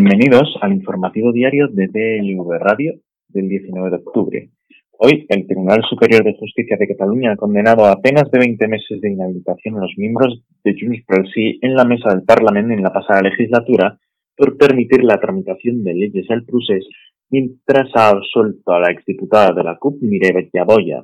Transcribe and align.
Bienvenidos 0.00 0.56
al 0.60 0.74
informativo 0.74 1.32
diario 1.32 1.66
de 1.66 1.88
DLV 1.88 2.60
Radio 2.60 2.92
del 3.30 3.48
19 3.48 3.90
de 3.90 3.96
octubre. 3.96 4.50
Hoy, 4.92 5.26
el 5.28 5.44
Tribunal 5.44 5.82
Superior 5.90 6.22
de 6.22 6.36
Justicia 6.38 6.76
de 6.78 6.86
Cataluña 6.86 7.32
ha 7.32 7.36
condenado 7.36 7.84
a 7.84 7.94
apenas 7.94 8.30
de 8.30 8.38
20 8.38 8.68
meses 8.68 9.00
de 9.00 9.10
inhabilitación 9.10 9.74
a 9.74 9.80
los 9.80 9.90
miembros 9.96 10.40
de 10.62 10.76
Junts 10.78 11.32
Sí 11.34 11.58
en 11.62 11.74
la 11.74 11.84
mesa 11.84 12.10
del 12.10 12.22
Parlamento 12.22 12.74
en 12.74 12.84
la 12.84 12.92
pasada 12.92 13.22
legislatura 13.22 13.98
por 14.36 14.56
permitir 14.56 15.02
la 15.02 15.18
tramitación 15.18 15.82
de 15.82 15.94
leyes 15.94 16.30
al 16.30 16.44
procés 16.44 16.86
mientras 17.28 17.90
ha 17.96 18.10
absuelto 18.10 18.70
a 18.70 18.78
la 18.78 18.92
exdiputada 18.92 19.52
de 19.52 19.64
la 19.64 19.78
CUP, 19.78 20.00
Mireia 20.00 20.62
Boya. 20.64 21.02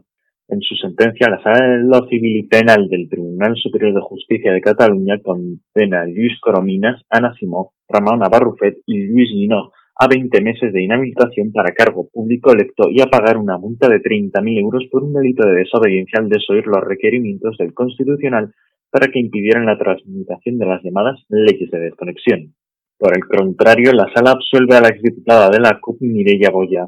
En 0.49 0.61
su 0.61 0.77
sentencia, 0.77 1.31
la 1.31 1.43
Sala 1.43 1.79
de 1.79 1.85
lo 1.85 2.07
Civil 2.07 2.37
y 2.37 2.47
Penal 2.47 2.87
del 2.89 3.09
Tribunal 3.09 3.57
Superior 3.57 3.95
de 3.95 4.01
Justicia 4.03 4.53
de 4.53 4.61
Cataluña 4.61 5.19
condena 5.23 6.03
a 6.03 6.07
Luis 6.07 6.39
Corominas, 6.41 7.03
Ana 7.09 7.33
Simó, 7.39 7.73
Ramón 7.89 8.21
Barrufet 8.31 8.77
y 8.87 9.07
Luis 9.07 9.31
Guinó 9.33 9.73
a 9.97 10.07
20 10.07 10.41
meses 10.43 10.73
de 10.73 10.83
inhabilitación 10.83 11.51
para 11.53 11.73
cargo 11.73 12.09
público 12.13 12.53
electo 12.53 12.91
y 12.91 13.01
a 13.01 13.07
pagar 13.07 13.39
una 13.39 13.59
multa 13.59 13.89
de 13.89 14.01
30.000 14.01 14.61
euros 14.61 14.85
por 14.91 15.05
un 15.05 15.15
delito 15.15 15.47
de 15.47 15.55
desobediencia 15.55 16.19
al 16.19 16.29
desoír 16.29 16.67
los 16.67 16.83
requerimientos 16.83 17.57
del 17.59 17.73
Constitucional 17.73 18.53
para 18.91 19.09
que 19.09 19.21
impidieran 19.21 19.67
la 19.67 19.79
transmitación 19.79 20.59
de 20.59 20.67
las 20.67 20.83
llamadas 20.83 21.25
leyes 21.29 21.71
de 21.71 21.81
desconexión. 21.81 22.55
Por 22.99 23.17
el 23.17 23.25
contrario, 23.25 23.93
la 23.93 24.13
sala 24.15 24.33
absuelve 24.33 24.77
a 24.77 24.81
la 24.81 24.89
exdiputada 24.89 25.49
de 25.49 25.61
la 25.61 25.79
CUP, 25.81 26.01
Mireia 26.01 26.51
Boya, 26.51 26.87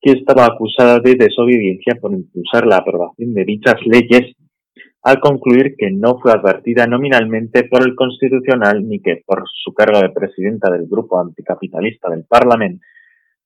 que 0.00 0.12
estaba 0.12 0.46
acusada 0.46 0.98
de 1.00 1.14
desobediencia 1.14 1.96
por 2.00 2.12
impulsar 2.12 2.66
la 2.66 2.78
aprobación 2.78 3.34
de 3.34 3.44
dichas 3.44 3.76
leyes 3.84 4.34
al 5.02 5.18
concluir 5.18 5.76
que 5.78 5.90
no 5.90 6.18
fue 6.18 6.32
advertida 6.32 6.86
nominalmente 6.86 7.64
por 7.64 7.82
el 7.86 7.94
Constitucional 7.94 8.86
ni 8.86 9.00
que 9.00 9.22
por 9.24 9.44
su 9.52 9.72
cargo 9.72 9.98
de 9.98 10.10
presidenta 10.10 10.70
del 10.70 10.86
grupo 10.86 11.18
anticapitalista 11.18 12.10
del 12.10 12.24
Parlamento 12.24 12.84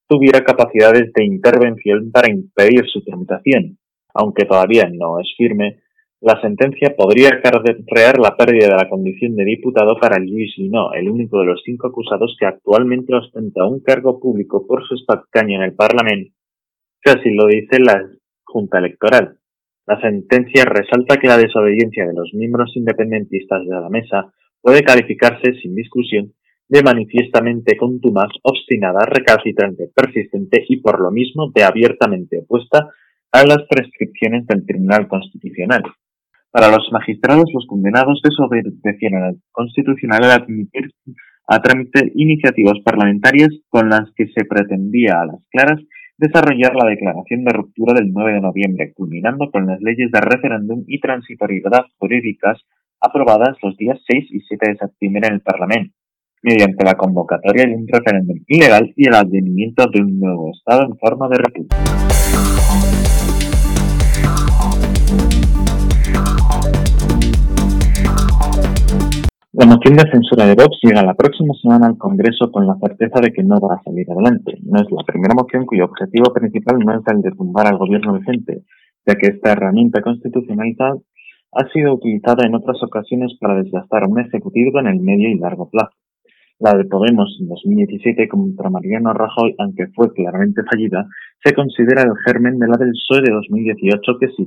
tuviera 0.09 0.45
capacidades 0.45 1.13
de 1.13 1.25
intervención 1.25 2.11
para 2.11 2.31
impedir 2.31 2.85
su 2.93 3.03
tramitación. 3.03 3.79
Aunque 4.13 4.45
todavía 4.45 4.89
no 4.93 5.19
es 5.19 5.33
firme, 5.37 5.81
la 6.21 6.41
sentencia 6.41 6.95
podría 6.97 7.29
acarrear 7.29 8.19
la 8.19 8.37
pérdida 8.37 8.69
de 8.69 8.77
la 8.83 8.89
condición 8.89 9.37
de 9.37 9.45
diputado 9.45 9.97
para 10.01 10.19
Luis 10.19 10.57
Lino, 10.57 10.93
el 10.93 11.09
único 11.11 11.41
de 11.41 11.47
los 11.47 11.63
cinco 11.65 11.89
acusados 11.89 12.37
que 12.39 12.47
actualmente 12.47 13.15
ostenta 13.15 13.67
un 13.67 13.81
cargo 13.81 14.19
público 14.19 14.67
por 14.67 14.87
su 14.87 14.95
escaño 14.95 15.57
en 15.57 15.63
el 15.63 15.75
Parlamento, 15.75 16.34
que 17.05 17.11
así 17.11 17.31
lo 17.35 17.47
dice 17.47 17.79
la 17.81 18.03
Junta 18.45 18.79
Electoral. 18.79 19.37
La 19.87 20.01
sentencia 20.01 20.65
resalta 20.65 21.19
que 21.19 21.29
la 21.29 21.37
desobediencia 21.37 22.07
de 22.07 22.15
los 22.15 22.33
miembros 22.33 22.73
independentistas 22.75 23.67
de 23.67 23.75
la 23.75 23.91
mesa 23.91 24.33
puede 24.63 24.83
calificarse 24.83 25.53
sin 25.61 25.75
discusión 25.75 26.33
de 26.67 26.83
manifiestamente 26.83 27.77
contumaz, 27.77 28.31
obstinada, 28.43 29.05
recalcitrante, 29.05 29.91
persistente 29.95 30.65
y 30.67 30.79
por 30.79 30.99
lo 31.01 31.11
mismo 31.11 31.53
de 31.55 31.63
abiertamente 31.63 32.39
opuesta 32.39 32.89
a 33.31 33.45
las 33.45 33.67
prescripciones 33.69 34.47
del 34.47 34.65
Tribunal 34.65 35.07
Constitucional. 35.07 35.83
Para 36.51 36.71
los 36.71 36.89
magistrados, 36.91 37.51
los 37.53 37.67
condenados 37.67 38.23
desobedecieron 38.23 39.25
al 39.25 39.37
Constitucional 39.53 40.25
al 40.25 40.43
admitir 40.43 40.91
a 41.47 41.61
trámite 41.61 42.13
iniciativas 42.15 42.79
parlamentarias 42.83 43.51
con 43.69 43.91
las 43.91 44.11
que 44.17 44.29
se 44.29 44.47
pretendía 44.47 45.21
a 45.21 45.27
las 45.27 45.47
claras 45.51 45.81
desarrollar 46.17 46.75
la 46.77 46.89
declaración 46.89 47.45
de 47.45 47.53
ruptura 47.53 47.95
del 47.95 48.13
9 48.13 48.35
de 48.35 48.41
noviembre, 48.41 48.93
culminando 48.95 49.51
con 49.51 49.67
las 49.67 49.81
leyes 49.81 50.11
de 50.11 50.21
referéndum 50.21 50.85
y 50.87 51.01
transitoriedad 51.01 51.85
jurídicas 51.99 52.61
aprobadas 53.01 53.57
los 53.63 53.77
días 53.77 53.99
6 54.07 54.27
y 54.31 54.41
7 54.41 54.71
de 54.71 54.77
septiembre 54.77 55.29
en 55.29 55.35
el 55.35 55.41
Parlamento, 55.41 55.95
mediante 56.43 56.85
la 56.85 56.95
convocatoria 56.95 57.67
de 57.67 57.77
un 57.77 57.87
referéndum 57.89 58.39
ilegal 58.47 58.93
y 58.97 59.09
el 59.09 59.15
advenimiento 59.15 59.87
de 59.93 60.01
un 60.01 60.21
nuevo 60.21 60.51
Estado 60.53 60.85
en 60.85 60.97
forma 60.99 61.29
de 61.29 61.39
república. 61.39 62.54
La 69.65 69.77
moción 69.77 69.97
de 69.97 70.11
censura 70.11 70.45
de 70.45 70.55
Vox 70.55 70.77
llega 70.83 71.03
la 71.03 71.15
próxima 71.15 71.55
semana 71.55 71.87
al 71.87 71.97
Congreso 71.97 72.53
con 72.53 72.67
la 72.67 72.77
certeza 72.77 73.19
de 73.23 73.33
que 73.33 73.43
no 73.43 73.59
va 73.59 73.77
a 73.77 73.83
salir 73.83 74.05
adelante. 74.11 74.59
No 74.61 74.79
es 74.79 74.91
la 74.91 75.03
primera 75.07 75.33
moción 75.33 75.65
cuyo 75.65 75.87
objetivo 75.87 76.35
principal 76.35 76.79
no 76.81 76.93
es 76.93 77.01
el 77.07 77.23
de 77.23 77.31
tumbar 77.31 77.69
al 77.69 77.79
gobierno 77.79 78.13
vigente, 78.13 78.65
ya 79.07 79.15
que 79.15 79.29
esta 79.29 79.53
herramienta 79.53 80.03
constitucional 80.03 81.01
ha 81.53 81.69
sido 81.73 81.95
utilizada 81.95 82.47
en 82.47 82.55
otras 82.55 82.77
ocasiones 82.83 83.39
para 83.41 83.55
desgastar 83.63 84.07
un 84.07 84.21
ejecutivo 84.21 84.81
en 84.81 84.87
el 84.89 85.01
medio 85.01 85.31
y 85.31 85.39
largo 85.39 85.71
plazo. 85.71 85.97
La 86.59 86.75
de 86.75 86.85
Podemos 86.85 87.35
en 87.41 87.49
2017 87.49 88.29
contra 88.29 88.69
Mariano 88.69 89.15
Rajoy, 89.15 89.55
aunque 89.61 89.87
fue 89.95 90.13
claramente 90.13 90.61
fallida, 90.71 91.09
se 91.43 91.55
considera 91.55 92.03
el 92.03 92.13
germen 92.27 92.59
de 92.59 92.69
la 92.69 92.77
del 92.77 92.93
PSOE 92.93 93.23
de 93.23 93.33
2018 93.33 94.19
que 94.21 94.29
sí 94.37 94.45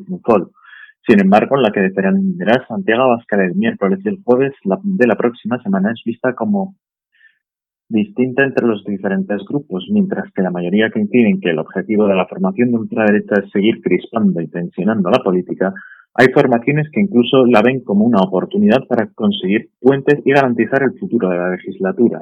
sin 1.05 1.21
embargo, 1.21 1.57
la 1.57 1.71
que 1.71 1.81
defenderá 1.81 2.65
Santiago 2.67 3.03
Abascal 3.03 3.41
el 3.41 3.55
miércoles 3.55 3.99
y 4.03 4.09
el 4.09 4.21
jueves 4.23 4.53
de 4.63 5.07
la 5.07 5.15
próxima 5.15 5.61
semana 5.61 5.91
es 5.91 6.01
vista 6.05 6.33
como 6.33 6.75
distinta 7.89 8.43
entre 8.43 8.67
los 8.67 8.83
diferentes 8.83 9.41
grupos, 9.47 9.87
mientras 9.91 10.31
que 10.33 10.41
la 10.41 10.51
mayoría 10.51 10.91
coincide 10.91 11.29
en 11.29 11.39
que 11.39 11.51
el 11.51 11.59
objetivo 11.59 12.07
de 12.07 12.15
la 12.15 12.27
formación 12.27 12.71
de 12.71 12.77
ultraderecha 12.77 13.35
es 13.43 13.49
seguir 13.51 13.81
crispando 13.81 14.41
y 14.41 14.49
tensionando 14.49 15.09
la 15.09 15.23
política, 15.23 15.73
hay 16.13 16.27
formaciones 16.33 16.89
que 16.91 17.01
incluso 17.01 17.45
la 17.45 17.61
ven 17.61 17.81
como 17.83 18.03
una 18.03 18.21
oportunidad 18.21 18.85
para 18.89 19.07
conseguir 19.13 19.69
puentes 19.79 20.19
y 20.25 20.31
garantizar 20.31 20.83
el 20.83 20.97
futuro 20.99 21.29
de 21.29 21.37
la 21.37 21.51
legislatura. 21.51 22.19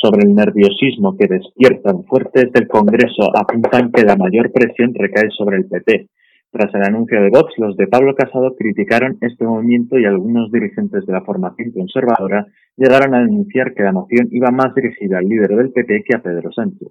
Sobre 0.00 0.28
el 0.28 0.34
nerviosismo 0.34 1.16
que 1.16 1.26
despiertan 1.26 2.04
fuertes 2.04 2.52
del 2.52 2.68
Congreso 2.68 3.34
apuntan 3.34 3.90
que 3.90 4.04
la 4.04 4.14
mayor 4.14 4.52
presión 4.52 4.92
recae 4.94 5.30
sobre 5.30 5.56
el 5.56 5.66
PP, 5.66 6.08
tras 6.50 6.74
el 6.74 6.82
anuncio 6.82 7.20
de 7.20 7.28
Vox, 7.28 7.52
los 7.58 7.76
de 7.76 7.86
Pablo 7.86 8.14
Casado 8.14 8.56
criticaron 8.56 9.18
este 9.20 9.44
movimiento 9.44 9.98
y 9.98 10.06
algunos 10.06 10.50
dirigentes 10.50 11.04
de 11.04 11.12
la 11.12 11.20
formación 11.20 11.72
conservadora 11.72 12.46
llegaron 12.76 13.14
a 13.14 13.20
denunciar 13.20 13.74
que 13.74 13.82
la 13.82 13.92
moción 13.92 14.28
iba 14.30 14.50
más 14.50 14.74
dirigida 14.74 15.18
al 15.18 15.28
líder 15.28 15.56
del 15.56 15.72
PP 15.72 16.04
que 16.04 16.16
a 16.16 16.22
Pedro 16.22 16.50
Sánchez. 16.50 16.88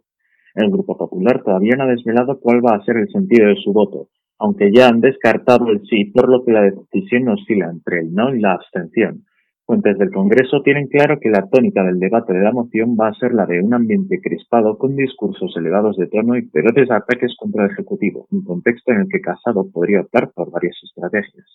El 0.54 0.70
Grupo 0.70 0.96
Popular 0.96 1.42
todavía 1.44 1.76
no 1.76 1.86
ha 1.86 1.88
desvelado 1.88 2.40
cuál 2.40 2.64
va 2.64 2.76
a 2.76 2.84
ser 2.84 2.98
el 2.98 3.10
sentido 3.10 3.48
de 3.48 3.56
su 3.56 3.74
voto, 3.74 4.10
aunque 4.38 4.72
ya 4.72 4.90
han 4.90 5.02
descartado 5.02 5.70
el 5.70 5.82
sí, 5.88 6.06
por 6.06 6.30
lo 6.30 6.46
que 6.46 6.52
la 6.52 6.62
decisión 6.62 7.28
oscila 7.30 7.70
entre 7.72 8.02
el 8.02 8.14
no 8.14 8.36
y 8.36 8.40
la 8.40 8.54
abstención. 8.54 9.24
Fuentes 9.68 9.98
del 9.98 10.12
Congreso 10.12 10.62
tienen 10.64 10.88
claro 10.88 11.20
que 11.20 11.30
la 11.30 11.46
tónica 11.46 11.84
del 11.84 12.00
debate 12.00 12.32
de 12.32 12.42
la 12.42 12.54
moción 12.54 12.96
va 12.96 13.10
a 13.10 13.14
ser 13.16 13.34
la 13.34 13.46
de 13.46 13.62
un 13.62 13.74
ambiente 13.74 14.22
crispado 14.22 14.78
con 14.78 14.96
discursos 14.96 15.54
elevados 15.58 15.98
de 15.98 16.08
tono 16.08 16.38
y 16.38 16.44
feroces 16.44 16.90
ataques 16.90 17.36
contra 17.38 17.66
el 17.66 17.72
Ejecutivo, 17.72 18.28
un 18.32 18.46
contexto 18.46 18.94
en 18.94 19.02
el 19.02 19.08
que 19.10 19.20
Casado 19.20 19.70
podría 19.70 20.00
optar 20.00 20.32
por 20.34 20.52
varias 20.52 20.78
estrategias. 20.82 21.46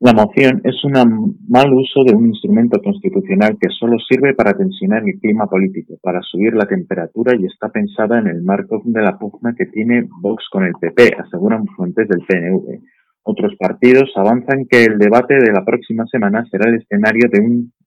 La 0.00 0.12
moción 0.12 0.60
es 0.64 0.84
un 0.84 1.38
mal 1.48 1.72
uso 1.72 2.04
de 2.04 2.14
un 2.14 2.26
instrumento 2.26 2.78
constitucional 2.82 3.56
que 3.58 3.70
solo 3.70 3.96
sirve 4.06 4.34
para 4.34 4.52
tensionar 4.52 5.02
el 5.08 5.18
clima 5.18 5.46
político, 5.46 5.94
para 6.02 6.20
subir 6.20 6.52
la 6.52 6.66
temperatura 6.66 7.34
y 7.38 7.46
está 7.46 7.70
pensada 7.70 8.18
en 8.18 8.26
el 8.26 8.42
marco 8.42 8.82
de 8.84 9.00
la 9.00 9.18
pugna 9.18 9.54
que 9.56 9.64
tiene 9.64 10.06
Vox 10.20 10.44
con 10.52 10.64
el 10.64 10.74
PP, 10.78 11.16
aseguran 11.18 11.64
fuentes 11.68 12.06
del 12.06 12.20
PNV. 12.20 12.99
Otros 13.22 13.54
partidos 13.58 14.10
avanzan 14.16 14.66
que 14.68 14.84
el 14.84 14.98
debate 14.98 15.34
de 15.34 15.52
la 15.52 15.64
próxima 15.64 16.06
semana 16.06 16.44
será 16.50 16.70
el 16.70 16.76
escenario 16.76 17.28
de 17.30 17.40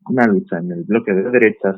una 0.08 0.28
lucha 0.28 0.58
en 0.60 0.72
el 0.72 0.84
bloque 0.84 1.14
de 1.14 1.30
derechas 1.32 1.76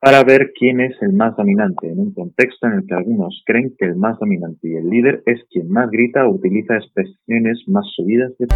para 0.00 0.22
ver 0.22 0.52
quién 0.56 0.80
es 0.80 0.94
el 1.02 1.12
más 1.12 1.36
dominante, 1.36 1.90
en 1.90 1.98
un 1.98 2.14
contexto 2.14 2.66
en 2.68 2.74
el 2.74 2.86
que 2.86 2.94
algunos 2.94 3.42
creen 3.44 3.74
que 3.76 3.86
el 3.86 3.96
más 3.96 4.18
dominante 4.18 4.68
y 4.68 4.76
el 4.76 4.88
líder 4.88 5.22
es 5.26 5.40
quien 5.50 5.68
más 5.70 5.90
grita 5.90 6.26
o 6.26 6.34
utiliza 6.34 6.76
expresiones 6.76 7.64
más 7.66 7.84
subidas 7.96 8.32
de 8.38 8.46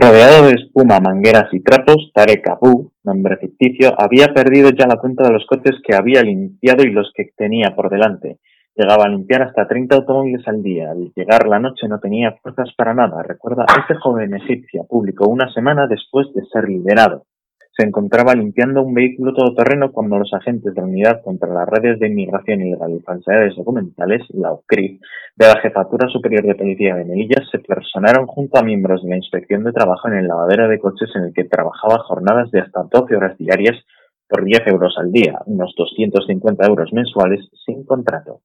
Rodeado 0.00 0.46
de 0.46 0.54
espuma, 0.54 0.98
mangueras 0.98 1.52
y 1.52 1.60
trapos, 1.60 2.10
Tarek 2.14 2.48
Abu, 2.48 2.90
nombre 3.04 3.36
ficticio, 3.36 3.92
había 3.98 4.32
perdido 4.32 4.70
ya 4.70 4.86
la 4.86 4.96
cuenta 4.96 5.24
de 5.24 5.32
los 5.34 5.44
coches 5.44 5.76
que 5.86 5.94
había 5.94 6.22
limpiado 6.22 6.84
y 6.84 6.90
los 6.90 7.12
que 7.14 7.28
tenía 7.36 7.74
por 7.76 7.90
delante. 7.90 8.38
Llegaba 8.74 9.04
a 9.04 9.08
limpiar 9.10 9.42
hasta 9.42 9.68
30 9.68 9.96
automóviles 9.96 10.48
al 10.48 10.62
día. 10.62 10.90
Al 10.90 11.12
llegar 11.14 11.46
la 11.46 11.58
noche 11.58 11.86
no 11.86 11.98
tenía 11.98 12.34
fuerzas 12.42 12.70
para 12.78 12.94
nada. 12.94 13.22
Recuerda, 13.22 13.66
este 13.78 13.94
joven 13.96 14.34
egipcio 14.34 14.86
publicó 14.88 15.28
una 15.28 15.52
semana 15.52 15.86
después 15.86 16.28
de 16.34 16.46
ser 16.46 16.66
liberado 16.66 17.26
se 17.80 17.86
encontraba 17.86 18.34
limpiando 18.34 18.82
un 18.82 18.92
vehículo 18.92 19.32
todoterreno 19.32 19.90
cuando 19.90 20.18
los 20.18 20.30
agentes 20.34 20.74
de 20.74 20.82
la 20.82 20.86
Unidad 20.86 21.22
contra 21.24 21.48
las 21.48 21.66
Redes 21.66 21.98
de 21.98 22.08
Inmigración 22.08 22.60
Ilegal 22.60 22.92
y 22.92 23.00
Falsedades 23.00 23.56
Documentales, 23.56 24.20
la 24.34 24.52
OCRIF, 24.52 25.00
de 25.34 25.46
la 25.46 25.58
Jefatura 25.62 26.06
Superior 26.10 26.44
de 26.44 26.56
Policía 26.56 26.94
de 26.94 27.06
Melilla, 27.06 27.42
se 27.50 27.58
personaron 27.60 28.26
junto 28.26 28.58
a 28.58 28.62
miembros 28.62 29.02
de 29.02 29.08
la 29.08 29.16
Inspección 29.16 29.64
de 29.64 29.72
Trabajo 29.72 30.08
en 30.08 30.18
el 30.18 30.28
lavadero 30.28 30.68
de 30.68 30.78
coches 30.78 31.08
en 31.14 31.24
el 31.24 31.32
que 31.32 31.44
trabajaba 31.44 32.04
jornadas 32.04 32.50
de 32.50 32.60
hasta 32.60 32.82
12 32.82 33.16
horas 33.16 33.38
diarias 33.38 33.76
por 34.28 34.44
10 34.44 34.60
euros 34.66 34.94
al 34.98 35.10
día, 35.10 35.40
unos 35.46 35.72
250 35.74 36.66
euros 36.66 36.92
mensuales 36.92 37.40
sin 37.64 37.86
contrato. 37.86 38.40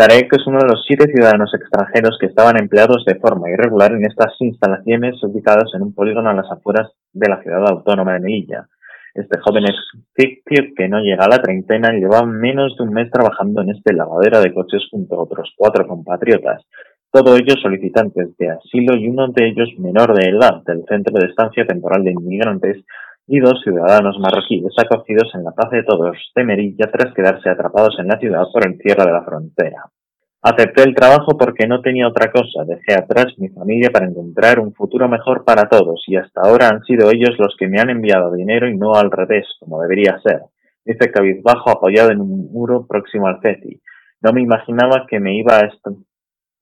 Tarek 0.00 0.32
es 0.32 0.46
uno 0.46 0.60
de 0.60 0.66
los 0.66 0.82
siete 0.86 1.12
ciudadanos 1.12 1.52
extranjeros 1.52 2.16
que 2.18 2.24
estaban 2.24 2.56
empleados 2.56 3.04
de 3.04 3.16
forma 3.16 3.50
irregular 3.50 3.92
en 3.92 4.06
estas 4.06 4.32
instalaciones 4.40 5.22
ubicadas 5.22 5.74
en 5.74 5.82
un 5.82 5.92
polígono 5.92 6.30
a 6.30 6.32
las 6.32 6.50
afueras 6.50 6.90
de 7.12 7.28
la 7.28 7.42
ciudad 7.42 7.68
autónoma 7.68 8.14
de 8.14 8.20
Melilla. 8.20 8.66
Este 9.12 9.38
joven 9.40 9.64
es 9.64 9.76
que 10.16 10.88
no 10.88 11.00
llega 11.00 11.26
a 11.26 11.28
la 11.28 11.42
treintena 11.42 11.92
lleva 11.92 12.24
menos 12.24 12.78
de 12.78 12.84
un 12.84 12.94
mes 12.94 13.10
trabajando 13.10 13.60
en 13.60 13.72
este 13.72 13.92
lavadero 13.92 14.40
de 14.40 14.54
coches 14.54 14.88
junto 14.90 15.16
a 15.16 15.24
otros 15.24 15.52
cuatro 15.54 15.86
compatriotas, 15.86 16.64
todos 17.12 17.38
ellos 17.38 17.60
solicitantes 17.60 18.34
de 18.38 18.52
asilo 18.52 18.96
y 18.96 19.06
uno 19.06 19.28
de 19.28 19.48
ellos 19.48 19.68
menor 19.76 20.14
de 20.14 20.30
edad 20.30 20.62
del 20.64 20.82
Centro 20.88 21.18
de 21.20 21.26
Estancia 21.26 21.66
Temporal 21.66 22.04
de 22.04 22.12
Inmigrantes 22.12 22.86
y 23.32 23.38
dos 23.38 23.60
ciudadanos 23.62 24.18
marroquíes 24.18 24.74
acogidos 24.76 25.30
en 25.36 25.44
la 25.44 25.52
Plaza 25.52 25.76
de 25.76 25.84
Todos 25.84 26.16
de 26.34 26.42
Merilla 26.42 26.90
tras 26.90 27.14
quedarse 27.14 27.48
atrapados 27.48 27.96
en 28.00 28.08
la 28.08 28.18
ciudad 28.18 28.42
por 28.52 28.66
el 28.66 28.76
cierre 28.78 29.04
de 29.06 29.12
la 29.12 29.22
frontera. 29.22 29.84
Acepté 30.42 30.82
el 30.82 30.96
trabajo 30.96 31.38
porque 31.38 31.68
no 31.68 31.80
tenía 31.80 32.08
otra 32.08 32.32
cosa, 32.32 32.64
dejé 32.66 32.94
atrás 32.94 33.26
mi 33.38 33.48
familia 33.50 33.90
para 33.92 34.08
encontrar 34.08 34.58
un 34.58 34.74
futuro 34.74 35.08
mejor 35.08 35.44
para 35.44 35.68
todos 35.68 36.02
y 36.08 36.16
hasta 36.16 36.40
ahora 36.40 36.70
han 36.70 36.82
sido 36.82 37.08
ellos 37.12 37.36
los 37.38 37.54
que 37.56 37.68
me 37.68 37.80
han 37.80 37.90
enviado 37.90 38.32
dinero 38.32 38.68
y 38.68 38.76
no 38.76 38.94
al 38.94 39.12
revés, 39.12 39.46
como 39.60 39.80
debería 39.80 40.18
ser, 40.24 40.40
dice 40.84 41.12
cabizbajo 41.12 41.70
apoyado 41.70 42.10
en 42.10 42.20
un 42.20 42.50
muro 42.50 42.84
próximo 42.88 43.28
al 43.28 43.40
CETI. 43.40 43.80
No 44.22 44.32
me 44.32 44.42
imaginaba 44.42 45.06
que 45.08 45.20
me 45.20 45.36
iba 45.36 45.56
a 45.60 45.70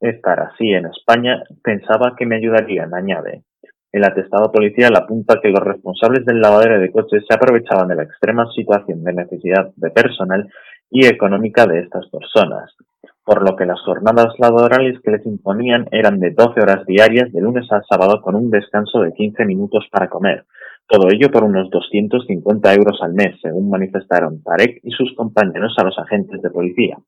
estar 0.01 0.41
así 0.41 0.71
en 0.71 0.85
España, 0.85 1.43
pensaba 1.65 2.15
que 2.15 2.27
me 2.27 2.37
ayudarían, 2.37 2.93
añade. 2.93 3.45
El 3.91 4.05
atestado 4.05 4.53
policial 4.53 4.95
apunta 4.97 5.41
que 5.43 5.49
los 5.49 5.63
responsables 5.63 6.25
del 6.27 6.41
lavadero 6.41 6.79
de 6.79 6.93
coches 6.93 7.25
se 7.27 7.35
aprovechaban 7.35 7.89
de 7.89 7.97
la 7.97 8.03
extrema 8.03 8.47
situación 8.53 9.03
de 9.03 9.15
necesidad 9.15 9.71
de 9.77 9.91
personal 9.91 10.47
y 10.91 11.07
económica 11.07 11.67
de 11.67 11.81
estas 11.81 12.07
personas, 12.11 12.77
por 13.25 13.49
lo 13.49 13.57
que 13.57 13.65
las 13.65 13.81
jornadas 13.81 14.35
laborales 14.39 15.01
que 15.03 15.11
les 15.11 15.25
imponían 15.25 15.87
eran 15.91 16.21
de 16.21 16.33
12 16.33 16.61
horas 16.61 16.85
diarias 16.87 17.33
de 17.33 17.41
lunes 17.41 17.67
a 17.73 17.83
sábado 17.83 18.21
con 18.21 18.35
un 18.35 18.51
descanso 18.51 19.01
de 19.01 19.13
15 19.15 19.47
minutos 19.47 19.87
para 19.91 20.09
comer. 20.09 20.45
Todo 20.87 21.09
ello 21.11 21.31
por 21.31 21.45
unos 21.45 21.71
250 21.71 22.75
euros 22.75 22.99
al 23.03 23.15
mes, 23.15 23.41
según 23.41 23.71
manifestaron 23.71 24.43
Tarek 24.43 24.81
y 24.83 24.91
sus 24.91 25.15
compañeros 25.15 25.75
a 25.79 25.85
los 25.85 25.99
agentes 25.99 26.43
de 26.43 26.51
policía. 26.51 26.99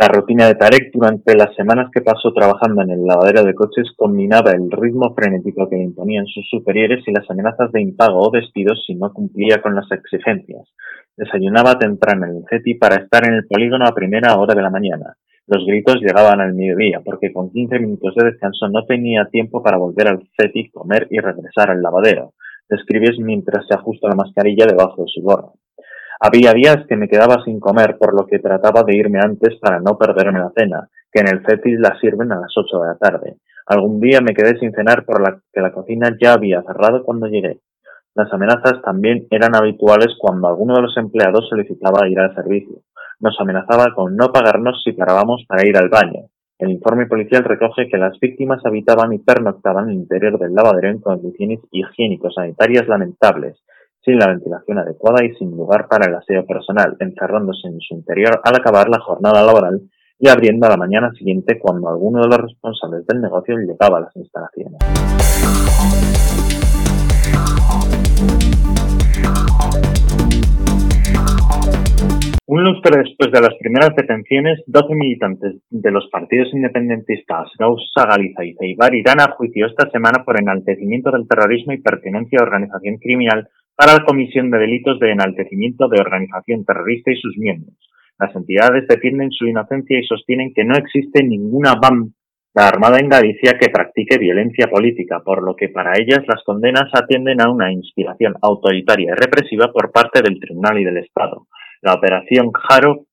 La 0.00 0.06
rutina 0.06 0.46
de 0.46 0.54
Tarek 0.54 0.92
durante 0.92 1.34
las 1.34 1.56
semanas 1.56 1.90
que 1.92 2.02
pasó 2.02 2.32
trabajando 2.32 2.82
en 2.82 2.90
el 2.90 3.04
lavadero 3.04 3.42
de 3.42 3.52
coches 3.52 3.90
combinaba 3.96 4.52
el 4.52 4.70
ritmo 4.70 5.12
frenético 5.12 5.68
que 5.68 5.74
le 5.74 5.82
imponían 5.82 6.24
sus 6.26 6.48
superiores 6.48 7.02
y 7.08 7.10
las 7.10 7.28
amenazas 7.28 7.72
de 7.72 7.82
impago 7.82 8.20
o 8.20 8.30
despidos 8.30 8.80
si 8.86 8.94
no 8.94 9.12
cumplía 9.12 9.60
con 9.60 9.74
las 9.74 9.90
exigencias. 9.90 10.68
Desayunaba 11.16 11.80
temprano 11.80 12.26
en 12.26 12.36
el 12.36 12.44
CETI 12.48 12.74
para 12.74 13.02
estar 13.02 13.26
en 13.26 13.34
el 13.34 13.46
polígono 13.48 13.86
a 13.86 13.92
primera 13.92 14.38
hora 14.38 14.54
de 14.54 14.62
la 14.62 14.70
mañana. 14.70 15.16
Los 15.48 15.66
gritos 15.66 15.96
llegaban 16.00 16.40
al 16.40 16.54
mediodía 16.54 17.00
porque 17.04 17.32
con 17.32 17.50
15 17.50 17.80
minutos 17.80 18.14
de 18.14 18.26
descanso 18.26 18.68
no 18.68 18.84
tenía 18.84 19.24
tiempo 19.24 19.64
para 19.64 19.78
volver 19.78 20.06
al 20.06 20.22
CETI, 20.36 20.70
comer 20.70 21.08
y 21.10 21.18
regresar 21.18 21.72
al 21.72 21.82
lavadero. 21.82 22.34
Describes 22.70 23.18
mientras 23.18 23.66
se 23.66 23.74
ajusta 23.74 24.06
la 24.06 24.14
mascarilla 24.14 24.64
debajo 24.64 25.02
de 25.02 25.08
su 25.12 25.22
gorro. 25.22 25.54
Había 26.20 26.52
días 26.52 26.84
que 26.88 26.96
me 26.96 27.08
quedaba 27.08 27.44
sin 27.44 27.60
comer, 27.60 27.96
por 27.96 28.12
lo 28.12 28.26
que 28.26 28.40
trataba 28.40 28.82
de 28.82 28.96
irme 28.96 29.20
antes 29.22 29.56
para 29.60 29.78
no 29.78 29.96
perderme 29.96 30.40
la 30.40 30.50
cena, 30.56 30.88
que 31.12 31.20
en 31.20 31.28
el 31.28 31.44
CETIS 31.46 31.78
la 31.78 31.96
sirven 32.00 32.32
a 32.32 32.40
las 32.40 32.52
8 32.56 32.80
de 32.80 32.88
la 32.88 32.96
tarde. 32.96 33.36
Algún 33.66 34.00
día 34.00 34.20
me 34.20 34.34
quedé 34.34 34.58
sin 34.58 34.72
cenar 34.72 35.04
por 35.04 35.22
la 35.22 35.40
que 35.52 35.60
la 35.60 35.72
cocina 35.72 36.16
ya 36.20 36.32
había 36.32 36.62
cerrado 36.62 37.04
cuando 37.04 37.28
llegué. 37.28 37.60
Las 38.14 38.32
amenazas 38.32 38.82
también 38.82 39.28
eran 39.30 39.54
habituales 39.54 40.16
cuando 40.18 40.48
alguno 40.48 40.74
de 40.74 40.82
los 40.82 40.96
empleados 40.96 41.48
solicitaba 41.48 42.08
ir 42.08 42.18
al 42.18 42.34
servicio. 42.34 42.78
Nos 43.20 43.38
amenazaba 43.38 43.94
con 43.94 44.16
no 44.16 44.32
pagarnos 44.32 44.82
si 44.82 44.92
parábamos 44.92 45.44
para 45.46 45.64
ir 45.68 45.76
al 45.76 45.88
baño. 45.88 46.30
El 46.58 46.70
informe 46.72 47.06
policial 47.06 47.44
recoge 47.44 47.88
que 47.88 47.96
las 47.96 48.18
víctimas 48.18 48.64
habitaban 48.66 49.12
y 49.12 49.20
pernoctaban 49.20 49.84
en 49.84 49.90
el 49.90 49.96
interior 49.98 50.36
del 50.40 50.52
lavadero 50.52 50.88
en 50.88 51.00
condiciones 51.00 51.60
higiénico-sanitarias 51.70 52.88
lamentables, 52.88 53.62
sin 54.08 54.18
la 54.18 54.28
ventilación 54.28 54.78
adecuada 54.78 55.22
y 55.22 55.34
sin 55.34 55.50
lugar 55.50 55.86
para 55.86 56.06
el 56.06 56.14
aseo 56.14 56.46
personal, 56.46 56.96
encerrándose 56.98 57.68
en 57.68 57.78
su 57.78 57.94
interior 57.94 58.40
al 58.42 58.56
acabar 58.56 58.88
la 58.88 59.00
jornada 59.00 59.44
laboral 59.44 59.82
y 60.18 60.28
abriendo 60.28 60.66
a 60.66 60.70
la 60.70 60.78
mañana 60.78 61.12
siguiente 61.12 61.58
cuando 61.58 61.90
alguno 61.90 62.22
de 62.22 62.28
los 62.28 62.38
responsables 62.38 63.06
del 63.06 63.20
negocio 63.20 63.58
llegaba 63.58 63.98
a 63.98 64.00
las 64.00 64.16
instalaciones. 64.16 64.78
Un 72.46 72.64
lustro 72.64 72.96
después 72.96 73.30
de 73.30 73.42
las 73.42 73.54
primeras 73.60 73.94
detenciones, 73.94 74.62
12 74.66 74.94
militantes 74.94 75.56
de 75.68 75.90
los 75.90 76.08
partidos 76.10 76.48
independentistas 76.54 77.50
Gausa 77.58 78.06
Galiza 78.08 78.42
y 78.42 78.54
Ceibar 78.54 78.94
irán 78.94 79.20
a 79.20 79.32
juicio 79.36 79.66
esta 79.66 79.90
semana 79.90 80.24
por 80.24 80.40
enaltecimiento 80.40 81.10
del 81.10 81.28
terrorismo 81.28 81.74
y 81.74 81.82
pertenencia 81.82 82.38
a 82.40 82.44
organización 82.44 82.96
criminal 82.96 83.50
para 83.78 83.92
la 83.92 84.04
comisión 84.04 84.50
de 84.50 84.58
delitos 84.58 84.98
de 84.98 85.12
enaltecimiento 85.12 85.88
de 85.88 86.00
organización 86.00 86.64
terrorista 86.64 87.12
y 87.12 87.20
sus 87.20 87.38
miembros. 87.38 87.76
Las 88.18 88.34
entidades 88.34 88.88
defienden 88.88 89.30
su 89.30 89.46
inocencia 89.46 90.00
y 90.00 90.02
sostienen 90.04 90.52
que 90.52 90.64
no 90.64 90.74
existe 90.76 91.22
ninguna 91.22 91.76
banda 91.80 92.10
armada 92.56 92.98
en 92.98 93.08
Galicia 93.08 93.56
que 93.56 93.70
practique 93.70 94.18
violencia 94.18 94.66
política, 94.66 95.20
por 95.24 95.44
lo 95.44 95.54
que 95.54 95.68
para 95.68 95.92
ellas 95.96 96.24
las 96.26 96.42
condenas 96.42 96.90
atienden 96.92 97.40
a 97.40 97.52
una 97.52 97.72
inspiración 97.72 98.34
autoritaria 98.42 99.12
y 99.12 99.14
represiva 99.14 99.70
por 99.72 99.92
parte 99.92 100.22
del 100.22 100.40
Tribunal 100.40 100.80
y 100.80 100.84
del 100.84 100.96
Estado. 100.96 101.46
La 101.80 101.94
operación 101.94 102.50
Jaro 102.50 103.06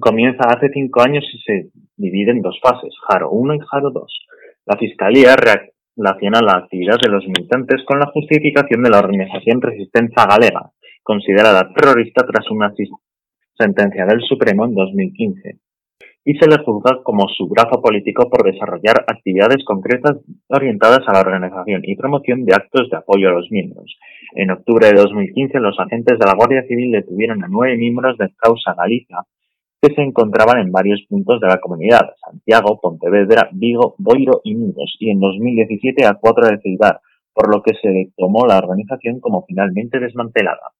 comienza 0.00 0.48
hace 0.48 0.68
cinco 0.72 1.02
años 1.02 1.24
y 1.32 1.38
se 1.42 1.70
divide 1.96 2.32
en 2.32 2.42
dos 2.42 2.58
fases, 2.60 2.92
Jaro 3.06 3.30
1 3.30 3.54
y 3.54 3.58
Jaro 3.70 3.90
2. 3.90 4.26
La 4.66 4.76
Fiscalía 4.76 5.36
relaciona 5.96 6.40
la 6.40 6.58
actividad 6.58 6.98
de 7.02 7.10
los 7.10 7.26
militantes 7.26 7.82
con 7.86 7.98
la 7.98 8.10
justificación 8.12 8.82
de 8.82 8.90
la 8.90 8.98
organización 8.98 9.60
Resistencia 9.60 10.26
Galega, 10.26 10.70
considerada 11.02 11.72
terrorista 11.74 12.24
tras 12.26 12.50
una 12.50 12.72
sentencia 13.58 14.06
del 14.06 14.22
Supremo 14.22 14.64
en 14.64 14.74
2015, 14.74 15.58
y 16.24 16.34
se 16.34 16.48
le 16.48 16.58
juzga 16.64 17.02
como 17.02 17.26
su 17.28 17.48
brazo 17.48 17.82
político 17.82 18.30
por 18.30 18.44
desarrollar 18.44 19.04
actividades 19.06 19.64
concretas 19.64 20.18
orientadas 20.48 21.00
a 21.06 21.12
la 21.12 21.20
organización 21.20 21.82
y 21.84 21.96
promoción 21.96 22.44
de 22.44 22.54
actos 22.54 22.88
de 22.90 22.96
apoyo 22.96 23.28
a 23.28 23.32
los 23.32 23.50
miembros. 23.50 23.96
En 24.34 24.50
octubre 24.50 24.86
de 24.86 24.94
2015, 24.94 25.58
los 25.58 25.78
agentes 25.78 26.18
de 26.18 26.26
la 26.26 26.34
Guardia 26.34 26.62
Civil 26.68 26.92
detuvieron 26.92 27.42
a 27.42 27.48
nueve 27.48 27.76
miembros 27.76 28.16
de 28.18 28.30
Causa 28.36 28.74
Galiza 28.74 29.26
que 29.82 29.92
se 29.94 30.02
encontraban 30.02 30.60
en 30.60 30.70
varios 30.70 31.02
puntos 31.08 31.40
de 31.40 31.48
la 31.48 31.58
comunidad, 31.58 32.14
Santiago, 32.24 32.78
Pontevedra, 32.80 33.48
Vigo, 33.52 33.96
Boiro 33.98 34.40
y 34.44 34.54
Muros, 34.54 34.96
y 35.00 35.10
en 35.10 35.18
2017 35.18 36.06
a 36.06 36.14
cuatro 36.14 36.46
de 36.46 36.58
Ciudad, 36.58 37.00
por 37.34 37.52
lo 37.52 37.62
que 37.62 37.74
se 37.82 38.12
tomó 38.16 38.46
la 38.46 38.58
organización 38.58 39.18
como 39.18 39.44
finalmente 39.44 39.98
desmantelada. 39.98 40.70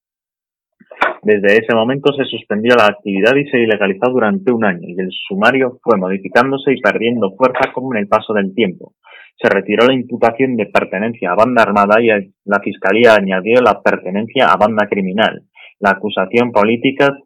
Desde 1.23 1.59
ese 1.59 1.75
momento 1.75 2.13
se 2.13 2.25
suspendió 2.27 2.77
la 2.77 2.87
actividad 2.87 3.35
y 3.35 3.49
se 3.51 3.59
ilegalizó 3.59 4.09
durante 4.11 4.53
un 4.53 4.65
año, 4.65 4.87
y 4.87 5.01
el 5.01 5.11
sumario 5.11 5.81
fue 5.83 5.99
modificándose 5.99 6.73
y 6.73 6.81
perdiendo 6.81 7.35
fuerza 7.37 7.73
con 7.73 7.97
el 7.97 8.07
paso 8.07 8.33
del 8.35 8.55
tiempo. 8.55 8.95
Se 9.37 9.49
retiró 9.49 9.85
la 9.85 9.95
imputación 9.95 10.55
de 10.55 10.67
pertenencia 10.67 11.33
a 11.33 11.35
banda 11.35 11.65
armada 11.65 12.01
y 12.01 12.07
la 12.45 12.61
Fiscalía 12.61 13.17
añadió 13.17 13.61
la 13.63 13.83
pertenencia 13.83 14.47
a 14.47 14.57
banda 14.57 14.87
criminal. 14.87 15.43
La 15.81 15.91
acusación 15.91 16.53
política 16.53 17.17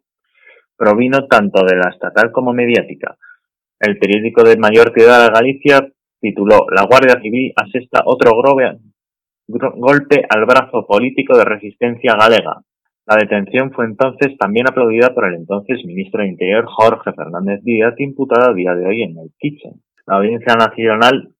provino 0.77 1.27
tanto 1.27 1.65
de 1.65 1.77
la 1.77 1.91
estatal 1.91 2.31
como 2.33 2.53
mediática. 2.53 3.17
El 3.79 3.99
periódico 3.99 4.43
de 4.43 4.57
mayor 4.57 4.93
ciudad 4.93 5.25
de 5.25 5.33
Galicia 5.33 5.89
tituló 6.21 6.67
La 6.75 6.85
Guardia 6.87 7.21
Civil 7.21 7.53
asesta 7.57 8.03
otro 8.05 8.33
golpe 9.47 10.27
al 10.29 10.45
brazo 10.45 10.87
político 10.87 11.37
de 11.37 11.45
resistencia 11.45 12.15
galega. 12.19 12.63
La 13.07 13.17
detención 13.17 13.71
fue 13.73 13.85
entonces 13.85 14.37
también 14.37 14.67
aplaudida 14.69 15.15
por 15.15 15.29
el 15.29 15.37
entonces 15.37 15.85
ministro 15.85 16.23
de 16.23 16.29
Interior 16.29 16.67
Jorge 16.67 17.13
Fernández 17.13 17.61
Díaz, 17.63 17.95
imputada 17.99 18.51
a 18.51 18.55
día 18.55 18.75
de 18.75 18.87
hoy 18.87 19.03
en 19.03 19.17
el 19.19 19.31
Kitchen. 19.39 19.75
La 20.07 20.17
Audiencia 20.17 20.55
Nacional 20.55 21.31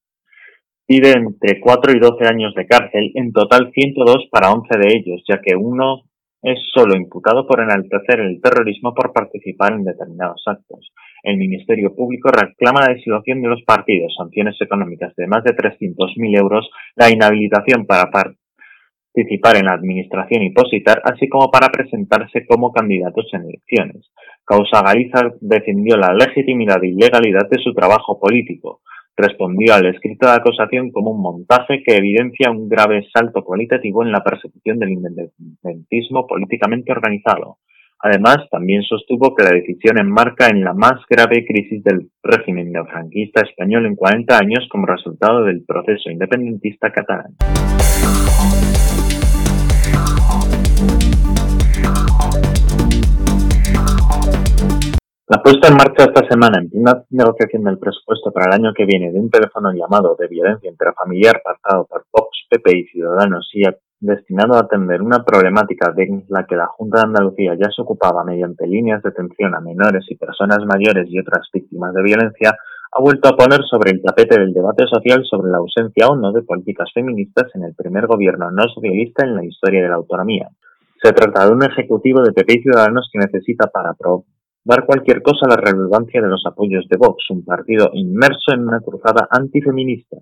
pide 0.87 1.13
entre 1.13 1.59
4 1.59 1.93
y 1.97 1.99
12 1.99 2.25
años 2.27 2.55
de 2.55 2.67
cárcel, 2.67 3.11
en 3.15 3.33
total 3.33 3.73
102 3.73 4.29
para 4.31 4.53
11 4.53 4.79
de 4.79 4.95
ellos, 4.95 5.25
ya 5.29 5.41
que 5.41 5.57
uno 5.57 6.03
es 6.43 6.59
solo 6.73 6.97
imputado 6.97 7.47
por 7.47 7.61
enaltecer 7.61 8.21
el 8.21 8.41
terrorismo 8.41 8.95
por 8.95 9.13
participar 9.13 9.73
en 9.73 9.85
determinados 9.85 10.43
actos. 10.47 10.93
El 11.23 11.39
Ministerio 11.39 11.95
Público 11.95 12.31
reclama 12.31 12.83
la 12.83 12.95
desilusión 12.95 13.43
de 13.43 13.49
los 13.49 13.63
partidos, 13.63 14.15
sanciones 14.17 14.57
económicas 14.61 15.15
de 15.17 15.27
más 15.27 15.43
de 15.45 15.57
300.000 15.57 16.39
euros, 16.39 16.71
la 16.95 17.11
inhabilitación 17.11 17.87
para 17.87 18.11
participar 18.11 19.57
en 19.57 19.65
la 19.65 19.73
administración 19.73 20.43
y 20.43 20.51
positar, 20.51 21.01
así 21.05 21.29
como 21.29 21.51
para 21.51 21.69
presentarse 21.69 22.47
como 22.47 22.73
candidatos 22.73 23.27
en 23.33 23.43
elecciones. 23.43 24.13
Causa 24.45 24.83
Galiza 24.83 25.33
defendió 25.41 25.97
la 25.97 26.15
legitimidad 26.15 26.83
y 26.83 26.93
legalidad 26.93 27.49
de 27.51 27.63
su 27.63 27.73
trabajo 27.73 28.21
político, 28.21 28.83
respondió 29.17 29.75
al 29.75 29.87
escrito 29.87 30.27
de 30.27 30.35
acusación 30.35 30.91
como 30.91 31.11
un 31.11 31.23
montaje 31.23 31.83
que 31.85 31.97
evidencia 31.97 32.51
un 32.51 32.69
grave 32.69 33.07
salto 33.13 33.43
cualitativo 33.45 34.03
en 34.03 34.13
la 34.13 34.23
persecución 34.23 34.79
del 34.79 34.91
independentismo 34.91 36.27
políticamente 36.27 36.93
organizado. 36.93 37.59
Además, 37.99 38.39
también 38.51 38.83
sostuvo 38.83 39.35
que 39.35 39.43
la 39.43 39.51
decisión 39.51 39.99
enmarca 39.99 40.49
en 40.49 40.63
la 40.63 40.75
más 40.75 41.01
grave 41.09 41.47
crisis 41.47 41.83
del 41.83 42.11
régimen 42.23 42.71
neofranquista 42.71 43.41
español 43.41 43.87
en 43.87 43.97
40 43.97 44.37
años 44.37 44.69
como 44.71 44.87
resultado 44.87 45.45
del 45.45 45.65
proceso 45.65 46.11
independentista 46.11 46.93
catalán. 46.93 47.35
La 55.29 55.43
puesta 55.43 55.67
en 55.67 55.75
marcha 55.75 56.05
esta 56.05 56.23
semana 56.29 56.61
en 56.61 56.71
plena 56.71 57.03
negociación 57.11 57.65
del 57.65 57.79
presupuesto 57.79 58.31
para 58.31 58.47
el 58.47 58.63
año 58.63 58.73
que 58.73 58.85
viene 58.85 59.11
de 59.11 59.19
un 59.19 59.29
teléfono 59.29 59.73
llamado 59.73 60.15
de 60.15 60.29
violencia 60.29 60.71
intrafamiliar 60.71 61.43
pactado 61.43 61.85
por 61.85 62.07
Vox, 62.13 62.47
PP 62.49 62.79
y 62.79 62.85
Ciudadanos 62.85 63.51
y 63.53 63.63
destinado 63.99 64.55
a 64.55 64.61
atender 64.61 65.03
una 65.03 65.25
problemática 65.25 65.91
de 65.91 66.23
la 66.29 66.47
que 66.47 66.55
la 66.55 66.69
Junta 66.69 66.99
de 67.01 67.07
Andalucía 67.07 67.57
ya 67.59 67.69
se 67.75 67.83
ocupaba 67.83 68.23
mediante 68.23 68.69
líneas 68.69 69.03
de 69.03 69.09
atención 69.09 69.53
a 69.57 69.61
menores 69.61 70.05
y 70.09 70.15
personas 70.15 70.61
mayores 70.65 71.09
y 71.11 71.19
otras 71.19 71.49
víctimas 71.53 71.93
de 71.93 72.05
violencia, 72.05 72.57
ha 72.93 73.01
vuelto 73.01 73.29
a 73.29 73.37
poner 73.37 73.65
sobre 73.69 73.91
el 73.91 74.03
tapete 74.03 74.39
del 74.39 74.55
debate 74.55 74.87
social 74.87 75.25
sobre 75.25 75.51
la 75.51 75.59
ausencia 75.59 76.07
o 76.07 76.15
no 76.15 76.31
de 76.31 76.43
políticas 76.43 76.89
feministas 76.95 77.51
en 77.57 77.65
el 77.65 77.75
primer 77.75 78.07
gobierno 78.07 78.53
no 78.53 78.69
socialista 78.69 79.27
en 79.27 79.35
la 79.35 79.45
historia 79.45 79.83
de 79.83 79.89
la 79.89 79.97
autonomía. 79.97 80.51
Se 81.03 81.13
trata 81.13 81.47
de 81.47 81.53
un 81.53 81.65
ejecutivo 81.65 82.23
de 82.23 82.33
PP 82.33 82.61
y 82.61 82.63
Ciudadanos 82.63 83.11
que 83.13 83.19
necesita 83.19 83.67
para 83.67 83.93
dar 84.67 84.85
cualquier 84.85 85.23
cosa 85.23 85.47
la 85.49 85.57
relevancia 85.57 86.21
de 86.21 86.27
los 86.27 86.43
apoyos 86.45 86.89
de 86.89 86.97
Vox, 86.97 87.31
un 87.31 87.45
partido 87.45 87.91
inmerso 87.93 88.53
en 88.53 88.67
una 88.67 88.81
cruzada 88.81 89.29
antifeminista, 89.31 90.17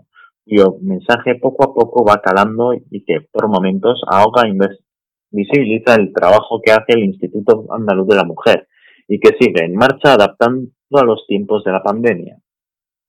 cuyo 0.44 0.76
mensaje 0.82 1.36
poco 1.36 1.64
a 1.64 1.74
poco 1.74 2.04
va 2.04 2.20
calando 2.20 2.74
y 2.74 3.04
que 3.06 3.22
por 3.32 3.48
momentos 3.48 4.02
ahoga 4.06 4.46
e 4.46 4.52
visibiliza 5.30 5.94
el 5.94 6.12
trabajo 6.12 6.60
que 6.62 6.72
hace 6.72 6.92
el 6.92 7.04
Instituto 7.04 7.64
Andaluz 7.70 8.06
de 8.06 8.16
la 8.16 8.24
Mujer 8.24 8.68
y 9.08 9.18
que 9.18 9.30
sigue 9.40 9.64
en 9.64 9.76
marcha 9.76 10.12
adaptando 10.12 10.68
a 10.92 11.04
los 11.04 11.26
tiempos 11.26 11.64
de 11.64 11.72
la 11.72 11.82
pandemia. 11.82 12.36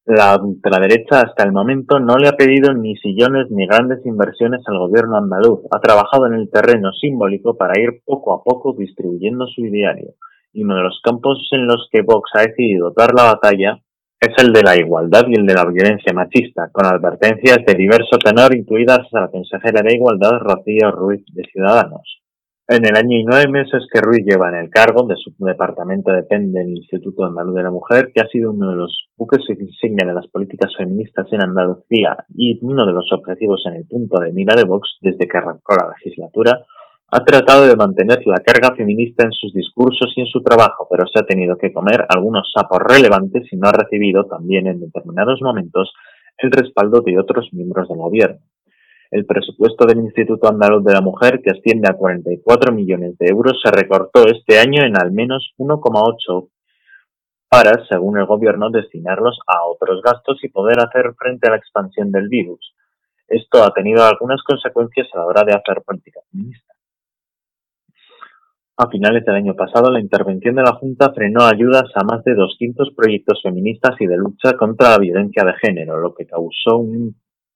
La 0.06 0.40
ultraderecha 0.42 1.20
hasta 1.20 1.44
el 1.44 1.52
momento 1.52 2.00
no 2.00 2.16
le 2.16 2.30
ha 2.30 2.38
pedido 2.38 2.74
ni 2.74 2.96
sillones 2.96 3.52
ni 3.52 3.68
grandes 3.68 4.06
inversiones 4.06 4.62
al 4.68 4.78
gobierno 4.78 5.18
andaluz. 5.18 5.60
Ha 5.72 5.82
trabajado 5.82 6.28
en 6.28 6.36
el 6.36 6.50
terreno 6.50 6.94
simbólico 6.94 7.58
para 7.58 7.78
ir 7.82 8.02
poco 8.06 8.34
a 8.34 8.42
poco 8.42 8.74
distribuyendo 8.78 9.48
su 9.48 9.66
ideario 9.66 10.14
y 10.56 10.64
uno 10.64 10.78
de 10.78 10.84
los 10.84 11.00
campos 11.04 11.48
en 11.52 11.68
los 11.68 11.90
que 11.92 12.02
Vox 12.02 12.32
ha 12.34 12.44
decidido 12.44 12.94
dar 12.96 13.14
la 13.14 13.34
batalla 13.34 13.78
es 14.20 14.34
el 14.42 14.54
de 14.54 14.64
la 14.64 14.78
igualdad 14.78 15.26
y 15.28 15.36
el 15.36 15.46
de 15.46 15.54
la 15.54 15.66
violencia 15.66 16.14
machista, 16.14 16.70
con 16.72 16.86
advertencias 16.86 17.60
de 17.68 17.74
diverso 17.76 18.18
tenor 18.18 18.56
incluidas 18.56 19.06
a 19.14 19.22
la 19.22 19.28
consejera 19.28 19.82
de 19.84 19.96
Igualdad 19.96 20.40
Rocío 20.40 20.92
Ruiz 20.92 21.24
de 21.34 21.44
Ciudadanos. 21.52 22.22
En 22.68 22.84
el 22.84 22.96
año 22.96 23.18
y 23.20 23.24
nueve 23.24 23.52
meses 23.52 23.86
que 23.94 24.02
Ruiz 24.02 24.26
lleva 24.26 24.50
en 24.50 24.56
el 24.56 24.70
cargo, 24.72 25.06
de 25.06 25.16
su 25.18 25.32
departamento 25.38 26.12
depende 26.12 26.62
el 26.62 26.70
Instituto 26.70 27.26
Andaluz 27.26 27.54
de 27.54 27.64
la 27.64 27.70
Mujer, 27.70 28.12
que 28.12 28.22
ha 28.22 28.28
sido 28.28 28.52
uno 28.52 28.72
de 28.72 28.78
los 28.78 29.10
buques 29.16 29.42
insignia 29.50 30.08
de 30.08 30.16
las 30.16 30.28
políticas 30.28 30.72
feministas 30.76 31.28
en 31.32 31.44
Andalucía 31.44 32.26
y 32.34 32.58
uno 32.64 32.88
de 32.88 32.94
los 32.94 33.12
objetivos 33.12 33.62
en 33.68 33.76
el 33.76 33.86
punto 33.86 34.20
de 34.20 34.32
mira 34.32 34.56
de 34.56 34.64
Vox 34.64 34.98
desde 35.02 35.28
que 35.28 35.38
arrancó 35.38 35.76
la 35.76 35.94
legislatura, 35.96 36.66
ha 37.16 37.24
tratado 37.24 37.66
de 37.66 37.78
mantener 37.78 38.20
la 38.26 38.42
carga 38.42 38.76
feminista 38.76 39.24
en 39.24 39.32
sus 39.32 39.54
discursos 39.54 40.12
y 40.18 40.20
en 40.20 40.28
su 40.28 40.44
trabajo, 40.44 40.86
pero 40.92 41.08
se 41.08 41.18
ha 41.18 41.26
tenido 41.26 41.58
que 41.58 41.72
comer 41.72 42.06
algunos 42.10 42.52
sapos 42.54 42.80
relevantes 42.80 43.48
y 43.54 43.56
no 43.56 43.70
ha 43.70 43.72
recibido 43.72 44.26
también 44.26 44.68
en 44.68 44.82
determinados 44.82 45.42
momentos 45.42 45.94
el 46.38 46.52
respaldo 46.52 47.00
de 47.06 47.18
otros 47.18 47.48
miembros 47.54 47.88
del 47.88 48.00
gobierno. 48.00 48.42
El 49.12 49.26
presupuesto 49.26 49.86
del 49.86 50.00
Instituto 50.00 50.50
Andaluz 50.50 50.84
de 50.84 50.92
la 50.92 51.00
Mujer, 51.00 51.40
que 51.42 51.52
asciende 51.52 51.88
a 51.90 51.94
44 51.94 52.74
millones 52.74 53.18
de 53.18 53.28
euros, 53.28 53.62
se 53.64 53.72
recortó 53.72 54.28
este 54.28 54.60
año 54.60 54.84
en 54.84 55.02
al 55.02 55.14
menos 55.14 55.54
1,8 55.58 56.50
para, 57.48 57.86
según 57.88 58.18
el 58.18 58.26
gobierno, 58.26 58.72
destinarlos 58.72 59.40
a 59.48 59.64
otros 59.64 60.02
gastos 60.02 60.44
y 60.44 60.50
poder 60.50 60.80
hacer 60.82 61.14
frente 61.18 61.48
a 61.48 61.52
la 61.52 61.58
expansión 61.58 62.12
del 62.12 62.28
virus. 62.28 62.76
Esto 63.30 63.64
ha 63.64 63.74
tenido 63.74 64.04
algunas 64.04 64.44
consecuencias 64.44 65.08
a 65.14 65.20
la 65.20 65.26
hora 65.28 65.44
de 65.46 65.54
hacer 65.54 65.82
política 65.82 66.20
feminista. 66.30 66.75
A 68.78 68.90
finales 68.90 69.24
del 69.24 69.36
año 69.36 69.56
pasado, 69.56 69.90
la 69.90 70.02
intervención 70.02 70.56
de 70.56 70.64
la 70.64 70.74
Junta 70.74 71.14
frenó 71.14 71.44
ayudas 71.46 71.86
a 71.96 72.04
más 72.04 72.26
de 72.26 72.36
200 72.36 72.94
proyectos 72.94 73.42
feministas 73.42 73.96
y 74.02 74.06
de 74.06 74.18
lucha 74.18 74.58
contra 74.58 74.90
la 74.90 74.98
violencia 74.98 75.46
de 75.46 75.54
género, 75.54 76.02
lo 76.02 76.14
que 76.14 76.26
causó 76.26 76.80
un 76.80 77.16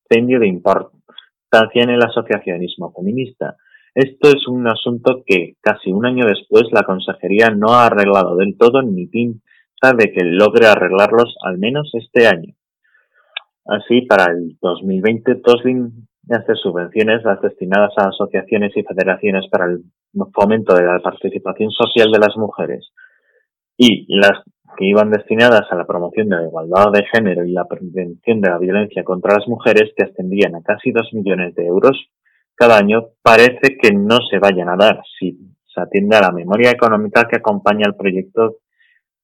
incendio 0.10 0.40
de 0.40 0.48
importancia 0.48 1.84
en 1.84 1.90
el 1.90 2.02
asociacionismo 2.02 2.94
feminista. 2.94 3.58
Esto 3.94 4.30
es 4.30 4.48
un 4.48 4.66
asunto 4.70 5.24
que 5.26 5.56
casi 5.60 5.92
un 5.92 6.06
año 6.06 6.26
después 6.26 6.64
la 6.72 6.84
Consejería 6.84 7.50
no 7.50 7.74
ha 7.74 7.88
arreglado 7.88 8.38
del 8.38 8.56
todo 8.58 8.82
ni 8.82 9.08
pinta 9.08 9.94
de 9.98 10.14
que 10.14 10.24
logre 10.24 10.68
arreglarlos 10.68 11.36
al 11.44 11.58
menos 11.58 11.92
este 11.96 12.28
año. 12.28 12.54
Así, 13.66 14.04
para 14.04 14.32
el 14.32 14.58
2020, 14.62 15.42
dos 15.46 15.62
de 16.30 16.56
subvenciones, 16.56 17.24
las 17.24 17.42
destinadas 17.42 17.92
a 17.98 18.10
asociaciones 18.10 18.72
y 18.76 18.84
federaciones 18.84 19.48
para 19.50 19.66
el 19.66 19.84
fomento 20.34 20.76
de 20.76 20.84
la 20.84 21.00
participación 21.00 21.72
social 21.72 22.12
de 22.12 22.20
las 22.20 22.38
mujeres 22.38 22.92
y 23.76 24.06
las 24.16 24.44
que 24.78 24.86
iban 24.86 25.10
destinadas 25.10 25.64
a 25.72 25.76
la 25.76 25.88
promoción 25.88 26.30
de 26.30 26.36
la 26.36 26.44
igualdad 26.44 26.92
de 26.94 27.06
género 27.12 27.44
y 27.44 27.52
la 27.52 27.66
prevención 27.66 28.42
de 28.42 28.50
la 28.50 28.60
violencia 28.60 29.04
contra 29.04 29.34
las 29.34 29.48
mujeres, 29.48 29.92
que 29.98 30.04
ascendían 30.04 30.56
a 30.56 30.62
casi 30.62 30.92
dos 30.92 31.10
millones 31.14 31.56
de 31.56 31.66
euros 31.66 31.98
cada 32.56 32.78
año, 32.78 33.08
parece 33.24 33.78
que 33.82 33.92
no 33.92 34.18
se 34.30 34.38
vayan 34.38 34.70
a 34.70 34.76
dar 34.76 35.02
si 35.18 35.38
se 35.74 35.82
atiende 35.82 36.18
a 36.18 36.22
la 36.22 36.32
memoria 36.32 36.70
económica 36.72 37.28
que 37.28 37.38
acompaña 37.38 37.86
al 37.88 37.96
proyecto 37.96 38.58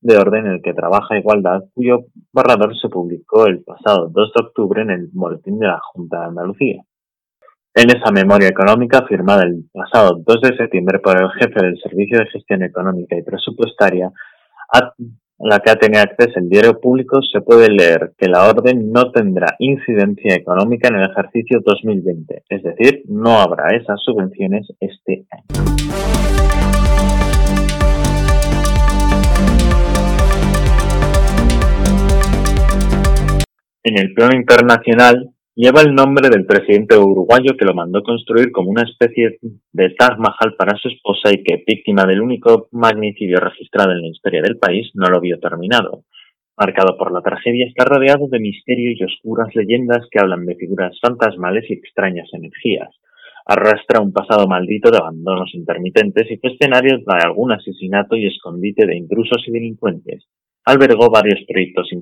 de 0.02 0.18
orden 0.18 0.46
en 0.46 0.52
el 0.54 0.62
que 0.62 0.74
trabaja 0.74 1.18
Igualdad, 1.18 1.64
cuyo 1.74 2.06
borrador 2.32 2.76
se 2.80 2.90
publicó 2.90 3.46
el 3.48 3.64
pasado 3.64 4.10
2 4.10 4.34
de 4.36 4.44
octubre 4.44 4.82
en 4.82 4.92
el 4.92 5.10
Boletín 5.12 5.60
de 5.60 5.68
la 5.68 5.80
Junta 5.94 6.20
de 6.20 6.26
Andalucía. 6.26 6.84
En 7.78 7.90
esa 7.90 8.10
memoria 8.10 8.48
económica, 8.48 9.06
firmada 9.06 9.44
el 9.44 9.66
pasado 9.74 10.24
2 10.26 10.42
de 10.44 10.56
septiembre 10.56 11.00
por 11.00 11.22
el 11.22 11.30
jefe 11.32 11.62
del 11.62 11.78
Servicio 11.78 12.20
de 12.20 12.28
Gestión 12.28 12.64
Económica 12.64 13.18
y 13.18 13.22
Presupuestaria, 13.22 14.14
a 14.72 14.94
la 15.40 15.60
que 15.60 15.72
ha 15.72 15.76
tenido 15.76 16.02
acceso 16.02 16.40
el 16.40 16.48
diario 16.48 16.80
público, 16.80 17.20
se 17.22 17.42
puede 17.42 17.68
leer 17.70 18.14
que 18.18 18.30
la 18.30 18.48
orden 18.48 18.94
no 18.94 19.12
tendrá 19.12 19.58
incidencia 19.60 20.36
económica 20.36 20.88
en 20.88 20.96
el 20.96 21.12
ejercicio 21.12 21.60
2020, 21.66 22.44
es 22.48 22.64
decir, 22.64 23.04
no 23.10 23.42
habrá 23.42 23.76
esas 23.76 24.02
subvenciones 24.02 24.66
este 24.80 25.26
año. 25.30 25.66
En 33.84 33.98
el 33.98 34.14
plano 34.14 34.38
internacional, 34.38 35.35
Lleva 35.58 35.80
el 35.84 35.96
nombre 35.96 36.28
del 36.30 36.46
presidente 36.46 36.98
uruguayo 36.98 37.56
que 37.58 37.64
lo 37.64 37.74
mandó 37.74 38.04
construir 38.04 38.52
como 38.52 38.72
una 38.72 38.84
especie 38.84 39.40
de 39.72 39.90
Taj 39.92 40.18
Mahal 40.18 40.54
para 40.58 40.78
su 40.78 40.90
esposa 40.90 41.32
y 41.32 41.44
que, 41.44 41.64
víctima 41.66 42.04
del 42.04 42.20
único 42.20 42.68
magnicidio 42.74 43.40
registrado 43.40 43.94
en 43.94 44.02
la 44.02 44.10
historia 44.10 44.42
del 44.42 44.58
país, 44.58 44.92
no 44.96 45.08
lo 45.08 45.22
vio 45.22 45.40
terminado. 45.40 46.04
Marcado 46.58 46.98
por 46.98 47.14
la 47.14 47.22
tragedia, 47.22 47.68
está 47.68 47.86
rodeado 47.86 48.28
de 48.28 48.42
misterio 48.42 48.92
y 48.92 49.02
oscuras 49.06 49.48
leyendas 49.56 50.06
que 50.12 50.20
hablan 50.20 50.46
de 50.46 50.56
figuras 50.56 51.00
fantasmales 51.02 51.64
y 51.70 51.74
extrañas 51.76 52.28
energías. 52.34 52.90
Arrastra 53.46 54.02
un 54.02 54.12
pasado 54.12 54.50
maldito 54.50 54.92
de 54.92 54.98
abandonos 54.98 55.56
intermitentes 55.56 56.30
y 56.32 56.36
fue 56.36 56.52
escenario 56.52 56.98
de 56.98 57.04
algún 57.24 57.54
asesinato 57.54 58.18
y 58.18 58.28
escondite 58.28 58.86
de 58.86 58.98
intrusos 58.98 59.42
y 59.48 59.52
delincuentes. 59.54 60.28
Albergó 60.66 61.10
varios 61.10 61.40
proyectos 61.48 61.94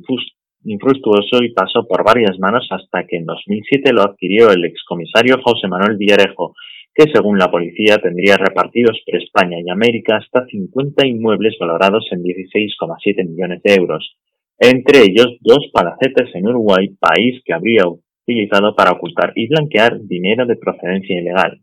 infructuoso 0.66 1.44
y 1.44 1.52
pasó 1.54 1.88
por 1.88 2.04
varias 2.04 2.38
manos 2.40 2.68
hasta 2.72 3.06
que 3.06 3.18
en 3.18 3.26
2007 3.26 3.92
lo 3.94 4.02
adquirió 4.02 4.52
el 4.52 4.66
excomisario 4.66 5.42
José 5.44 5.68
Manuel 5.68 5.98
Villarejo, 5.98 6.54
que 6.94 7.12
según 7.12 7.38
la 7.38 7.50
policía 7.50 7.98
tendría 7.98 8.38
repartidos 8.38 9.02
por 9.06 9.22
España 9.22 9.58
y 9.60 9.70
América 9.70 10.18
hasta 10.18 10.46
50 10.46 11.08
inmuebles 11.08 11.56
valorados 11.60 12.08
en 12.12 12.24
16,7 12.24 13.28
millones 13.28 13.62
de 13.64 13.76
euros, 13.76 14.16
entre 14.60 15.02
ellos 15.02 15.38
dos 15.42 15.70
palacetes 15.74 16.34
en 16.36 16.48
Uruguay, 16.48 16.96
país 17.00 17.42
que 17.44 17.54
habría 17.54 17.84
utilizado 17.88 18.76
para 18.76 18.92
ocultar 18.92 19.34
y 19.36 19.48
blanquear 19.48 20.00
dinero 20.02 20.46
de 20.46 20.56
procedencia 20.56 21.20
ilegal. 21.20 21.60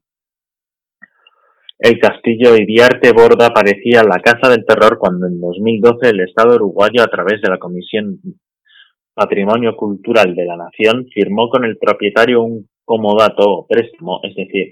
El 1.78 1.98
castillo 1.98 2.56
Iriarte 2.56 3.12
Borda 3.12 3.54
parecía 3.54 4.02
la 4.02 4.20
casa 4.20 4.50
del 4.50 4.66
terror 4.66 4.98
cuando 4.98 5.26
en 5.26 5.40
2012 5.40 6.10
el 6.10 6.20
Estado 6.20 6.56
uruguayo, 6.56 7.02
a 7.02 7.06
través 7.06 7.40
de 7.40 7.48
la 7.48 7.58
Comisión 7.58 8.20
Patrimonio 9.14 9.76
Cultural 9.76 10.34
de 10.34 10.44
la 10.44 10.56
Nación, 10.56 11.06
firmó 11.12 11.48
con 11.48 11.64
el 11.64 11.76
propietario 11.78 12.42
un 12.42 12.68
comodato 12.84 13.42
o 13.44 13.66
préstamo, 13.66 14.20
es 14.22 14.34
decir, 14.34 14.70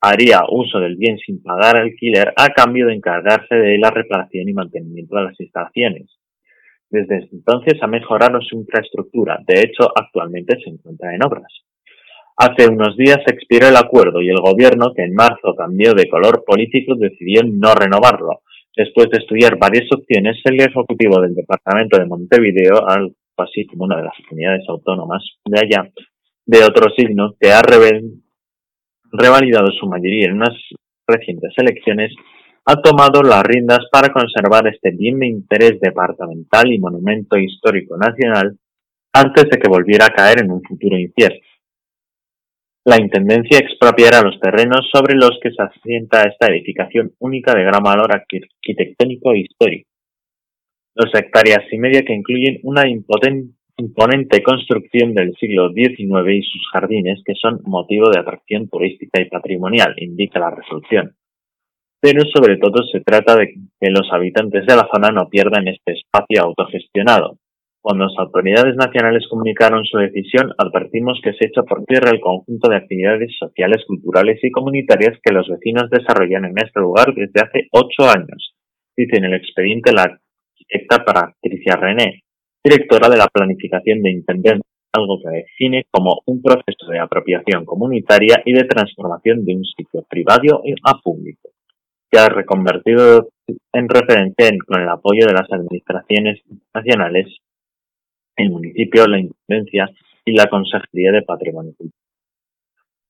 haría 0.00 0.42
uso 0.50 0.78
del 0.80 0.96
bien 0.96 1.18
sin 1.18 1.42
pagar 1.42 1.76
alquiler 1.76 2.32
a 2.36 2.48
cambio 2.50 2.86
de 2.86 2.94
encargarse 2.94 3.54
de 3.54 3.78
la 3.78 3.90
reparación 3.90 4.48
y 4.48 4.52
mantenimiento 4.52 5.16
de 5.16 5.24
las 5.24 5.40
instalaciones. 5.40 6.18
Desde 6.90 7.28
entonces 7.32 7.74
ha 7.82 7.86
mejorado 7.86 8.40
su 8.40 8.56
infraestructura, 8.56 9.40
de 9.46 9.60
hecho 9.60 9.90
actualmente 9.94 10.58
se 10.62 10.70
encuentra 10.70 11.14
en 11.14 11.24
obras. 11.24 11.52
Hace 12.36 12.68
unos 12.68 12.96
días 12.96 13.20
expiró 13.26 13.68
el 13.68 13.76
acuerdo 13.76 14.20
y 14.20 14.28
el 14.28 14.40
gobierno, 14.40 14.92
que 14.94 15.04
en 15.04 15.14
marzo 15.14 15.54
cambió 15.56 15.94
de 15.94 16.08
color 16.08 16.44
político, 16.44 16.94
decidió 16.96 17.42
no 17.44 17.74
renovarlo, 17.74 18.40
Después 18.76 19.08
de 19.10 19.18
estudiar 19.18 19.56
varias 19.56 19.86
opciones, 19.92 20.36
el 20.44 20.60
ejecutivo 20.60 21.20
del 21.20 21.34
departamento 21.34 21.96
de 21.96 22.06
Montevideo, 22.06 22.84
algo 22.88 23.14
como 23.70 23.84
una 23.84 23.96
de 23.96 24.04
las 24.04 24.14
comunidades 24.28 24.64
autónomas 24.68 25.22
de 25.44 25.58
allá, 25.58 25.90
de 26.46 26.64
otro 26.64 26.90
signo, 26.96 27.34
que 27.40 27.50
ha 27.50 27.62
revalidado 29.12 29.70
su 29.72 29.86
mayoría 29.86 30.26
en 30.26 30.34
unas 30.34 30.54
recientes 31.06 31.52
elecciones, 31.56 32.12
ha 32.66 32.80
tomado 32.80 33.22
las 33.22 33.42
riendas 33.42 33.80
para 33.92 34.12
conservar 34.12 34.66
este 34.68 34.90
bien 34.90 35.18
de 35.18 35.26
interés 35.26 35.78
departamental 35.80 36.72
y 36.72 36.78
monumento 36.78 37.36
histórico 37.36 37.96
nacional 37.96 38.56
antes 39.12 39.44
de 39.50 39.58
que 39.58 39.68
volviera 39.68 40.06
a 40.06 40.14
caer 40.14 40.42
en 40.42 40.50
un 40.50 40.62
futuro 40.62 40.96
incierto. 40.98 41.46
La 42.86 43.00
Intendencia 43.00 43.58
expropiará 43.58 44.20
los 44.22 44.38
terrenos 44.40 44.88
sobre 44.92 45.14
los 45.14 45.38
que 45.42 45.50
se 45.50 45.62
asienta 45.62 46.22
esta 46.22 46.52
edificación 46.52 47.12
única 47.18 47.54
de 47.54 47.64
gran 47.64 47.82
valor 47.82 48.10
arquitectónico 48.12 49.32
e 49.32 49.40
histórico. 49.40 49.93
Dos 50.94 51.10
hectáreas 51.12 51.64
y 51.72 51.78
media 51.78 52.04
que 52.04 52.14
incluyen 52.14 52.60
una 52.62 52.84
imponente 52.88 54.42
construcción 54.42 55.14
del 55.14 55.34
siglo 55.34 55.72
XIX 55.72 56.30
y 56.32 56.42
sus 56.42 56.68
jardines 56.72 57.22
que 57.24 57.34
son 57.34 57.60
motivo 57.64 58.10
de 58.10 58.20
atracción 58.20 58.68
turística 58.68 59.20
y 59.20 59.28
patrimonial, 59.28 59.94
indica 59.96 60.38
la 60.38 60.50
resolución. 60.50 61.16
Pero 62.00 62.22
sobre 62.32 62.58
todo 62.58 62.84
se 62.92 63.00
trata 63.00 63.34
de 63.36 63.54
que 63.80 63.90
los 63.90 64.06
habitantes 64.12 64.66
de 64.66 64.76
la 64.76 64.88
zona 64.94 65.10
no 65.10 65.28
pierdan 65.28 65.66
este 65.66 65.94
espacio 65.94 66.42
autogestionado, 66.42 67.38
cuando 67.84 68.06
las 68.06 68.18
autoridades 68.18 68.76
nacionales 68.76 69.28
comunicaron 69.28 69.84
su 69.84 69.98
decisión, 69.98 70.54
advertimos 70.56 71.20
que 71.22 71.34
se 71.34 71.48
echa 71.48 71.64
por 71.64 71.84
tierra 71.84 72.12
el 72.12 72.20
conjunto 72.20 72.70
de 72.70 72.76
actividades 72.76 73.36
sociales, 73.38 73.84
culturales 73.86 74.38
y 74.42 74.50
comunitarias 74.50 75.18
que 75.22 75.34
los 75.34 75.46
vecinos 75.46 75.90
desarrollan 75.90 76.46
en 76.46 76.56
este 76.56 76.80
lugar 76.80 77.12
desde 77.14 77.42
hace 77.42 77.68
ocho 77.72 78.08
años, 78.08 78.54
dice 78.96 79.18
en 79.18 79.24
el 79.24 79.34
expediente 79.34 79.92
la 79.92 80.18
arquitecta 80.74 81.04
Patricia 81.04 81.76
René, 81.76 82.22
directora 82.62 83.08
de 83.08 83.16
la 83.16 83.28
planificación 83.28 84.02
de 84.02 84.10
Intendencia, 84.10 84.62
algo 84.92 85.18
que 85.20 85.36
define 85.36 85.84
como 85.90 86.20
un 86.26 86.40
proceso 86.42 86.90
de 86.90 86.98
apropiación 86.98 87.64
comunitaria 87.64 88.42
y 88.44 88.52
de 88.52 88.64
transformación 88.64 89.44
de 89.44 89.56
un 89.56 89.64
sitio 89.64 90.04
privado 90.08 90.62
a 90.84 91.00
público, 91.00 91.50
que 92.10 92.18
ha 92.18 92.28
reconvertido 92.28 93.28
en 93.72 93.88
referencia 93.88 94.50
con 94.66 94.82
el 94.82 94.88
apoyo 94.88 95.26
de 95.26 95.32
las 95.32 95.50
administraciones 95.50 96.40
nacionales 96.72 97.38
el 98.36 98.50
municipio, 98.50 99.06
la 99.06 99.20
Intendencia 99.20 99.88
y 100.24 100.32
la 100.32 100.48
Consejería 100.48 101.12
de 101.12 101.22
Patrimonio 101.22 101.72
Cultural. 101.76 102.03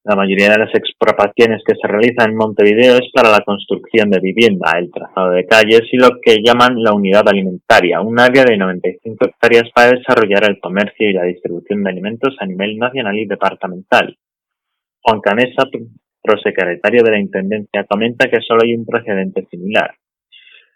La 0.06 0.16
mayoría 0.16 0.50
de 0.50 0.58
las 0.58 0.75
expropiaciones 0.75 1.62
que 1.66 1.76
se 1.80 1.88
realizan 1.88 2.32
en 2.32 2.37
Montevideo 2.37 2.96
es 2.96 3.11
para 3.11 3.30
la 3.30 3.40
construcción 3.40 4.11
de 4.11 4.20
vivienda, 4.20 4.73
el 4.78 4.90
trazado 4.90 5.30
de 5.30 5.46
calles 5.46 5.80
y 5.92 5.96
lo 5.96 6.20
que 6.20 6.42
llaman 6.44 6.82
la 6.82 6.92
unidad 6.92 7.26
alimentaria, 7.26 8.02
un 8.02 8.20
área 8.20 8.44
de 8.44 8.58
95 8.58 9.25
hectáreas 9.25 9.70
para 9.75 9.92
desarrollar 9.92 10.44
el 10.50 10.61
comercio 10.61 11.08
y 11.08 11.14
la 11.14 11.25
distribución 11.25 11.82
de 11.82 11.88
alimentos 11.88 12.37
a 12.38 12.44
nivel 12.44 12.76
nacional 12.76 13.16
y 13.16 13.25
departamental. 13.25 14.14
Juan 15.00 15.23
Canesa, 15.23 15.64
prosecretario 16.23 17.02
de 17.02 17.11
la 17.11 17.20
Intendencia, 17.20 17.87
comenta 17.88 18.28
que 18.28 18.42
solo 18.46 18.61
hay 18.62 18.75
un 18.75 18.84
precedente 18.84 19.46
similar. 19.50 19.94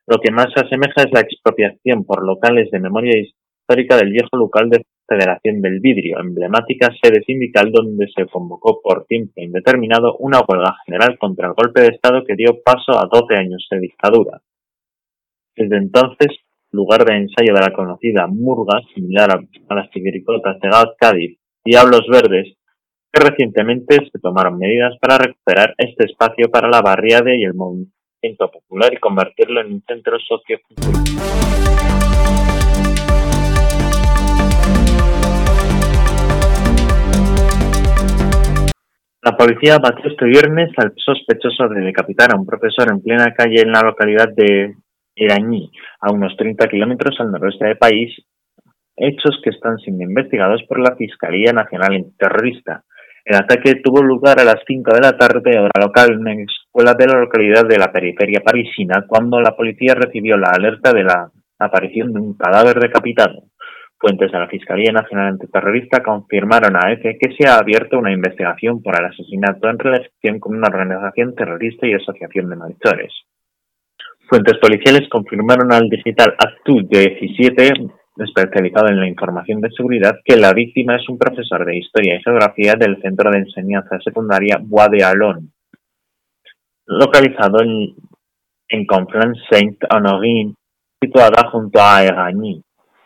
Lo 0.06 0.20
que 0.22 0.32
más 0.32 0.46
se 0.54 0.64
asemeja 0.64 1.02
es 1.02 1.12
la 1.12 1.20
expropiación 1.20 2.06
por 2.06 2.24
locales 2.24 2.70
de 2.70 2.80
memoria 2.80 3.12
histórica 3.20 3.98
del 3.98 4.10
viejo 4.10 4.38
local 4.38 4.70
de 4.70 4.86
Federación 5.08 5.62
del 5.62 5.80
Vidrio, 5.80 6.20
emblemática 6.20 6.90
sede 7.02 7.22
sindical 7.24 7.72
donde 7.72 8.06
se 8.14 8.26
convocó 8.26 8.80
por 8.82 9.06
tiempo 9.06 9.32
indeterminado 9.36 10.16
una 10.18 10.40
huelga 10.46 10.76
general 10.84 11.16
contra 11.18 11.48
el 11.48 11.54
golpe 11.54 11.80
de 11.80 11.88
Estado 11.88 12.24
que 12.26 12.36
dio 12.36 12.60
paso 12.62 12.92
a 12.92 13.08
12 13.10 13.34
años 13.34 13.66
de 13.70 13.80
dictadura. 13.80 14.42
Desde 15.56 15.78
entonces, 15.78 16.28
lugar 16.72 17.04
de 17.06 17.16
ensayo 17.16 17.54
de 17.54 17.60
la 17.60 17.72
conocida 17.72 18.26
murga, 18.26 18.80
similar 18.94 19.30
a, 19.30 19.74
las 19.74 19.90
tigricotas 19.90 20.60
de 20.60 20.68
Cádiz, 20.98 21.38
Diablos 21.64 22.06
Verdes, 22.10 22.54
que 23.10 23.24
recientemente 23.30 23.96
se 24.12 24.18
tomaron 24.18 24.58
medidas 24.58 24.96
para 25.00 25.16
recuperar 25.16 25.74
este 25.78 26.04
espacio 26.04 26.50
para 26.50 26.68
la 26.68 26.82
barriada 26.82 27.34
y 27.34 27.44
el 27.44 27.54
movimiento 27.54 28.50
popular 28.52 28.92
y 28.92 28.98
convertirlo 28.98 29.62
en 29.62 29.72
un 29.72 29.82
centro 29.82 30.18
sociocultural. 30.20 30.98
La 39.20 39.36
policía 39.36 39.78
batió 39.78 40.08
este 40.08 40.26
viernes 40.26 40.70
al 40.76 40.92
sospechoso 40.96 41.68
de 41.68 41.80
decapitar 41.80 42.32
a 42.32 42.38
un 42.38 42.46
profesor 42.46 42.86
en 42.90 43.02
plena 43.02 43.34
calle 43.34 43.62
en 43.62 43.72
la 43.72 43.82
localidad 43.82 44.28
de 44.28 44.76
Irañí, 45.16 45.72
a 46.00 46.12
unos 46.12 46.36
30 46.36 46.68
kilómetros 46.68 47.18
al 47.18 47.32
noroeste 47.32 47.64
del 47.66 47.78
país, 47.78 48.14
hechos 48.96 49.40
que 49.42 49.50
están 49.50 49.76
siendo 49.78 50.04
investigados 50.04 50.62
por 50.68 50.78
la 50.78 50.94
Fiscalía 50.94 51.52
Nacional 51.52 51.94
Antiterrorista. 51.96 52.84
El 53.24 53.36
ataque 53.36 53.80
tuvo 53.82 54.02
lugar 54.02 54.38
a 54.38 54.44
las 54.44 54.62
5 54.64 54.94
de 54.94 55.00
la 55.00 55.18
tarde, 55.18 55.58
hora 55.58 55.80
local, 55.80 56.12
en 56.12 56.20
una 56.20 56.34
escuela 56.34 56.94
de 56.94 57.06
la 57.08 57.18
localidad 57.18 57.66
de 57.66 57.76
la 57.76 57.90
periferia 57.90 58.40
parisina, 58.44 59.04
cuando 59.08 59.40
la 59.40 59.56
policía 59.56 59.94
recibió 59.94 60.36
la 60.36 60.50
alerta 60.50 60.92
de 60.92 61.02
la 61.02 61.28
aparición 61.58 62.12
de 62.12 62.20
un 62.20 62.34
cadáver 62.34 62.78
decapitado. 62.78 63.42
Fuentes 64.00 64.30
de 64.30 64.38
la 64.38 64.46
Fiscalía 64.46 64.92
Nacional 64.92 65.32
Antiterrorista 65.32 66.04
confirmaron 66.04 66.76
a 66.76 66.92
EFE 66.92 67.18
que 67.18 67.34
se 67.34 67.48
ha 67.48 67.58
abierto 67.58 67.98
una 67.98 68.12
investigación 68.12 68.80
por 68.80 68.96
el 68.96 69.06
asesinato 69.06 69.68
en 69.68 69.78
relación 69.78 70.38
con 70.38 70.56
una 70.56 70.68
organización 70.68 71.34
terrorista 71.34 71.84
y 71.84 71.94
asociación 71.94 72.48
de 72.48 72.56
malhechores. 72.56 73.12
Fuentes 74.28 74.56
policiales 74.58 75.08
confirmaron 75.08 75.72
al 75.72 75.88
digital 75.88 76.32
Actu 76.38 76.86
17, 76.88 77.72
especializado 78.18 78.86
en 78.86 79.00
la 79.00 79.08
información 79.08 79.60
de 79.60 79.70
seguridad, 79.70 80.20
que 80.24 80.36
la 80.36 80.52
víctima 80.52 80.94
es 80.94 81.08
un 81.08 81.18
profesor 81.18 81.66
de 81.66 81.78
Historia 81.78 82.16
y 82.16 82.22
Geografía 82.22 82.74
del 82.78 83.02
Centro 83.02 83.32
de 83.32 83.38
Enseñanza 83.38 83.98
Secundaria 83.98 84.60
Bois 84.62 84.90
de 84.92 85.02
Alon, 85.02 85.50
localizado 86.86 87.62
en, 87.62 87.96
en 88.68 88.86
Conflans 88.86 89.38
Saint-Honorine, 89.50 90.54
situada 91.02 91.50
junto 91.50 91.80
a 91.82 92.04
Eragny 92.04 92.62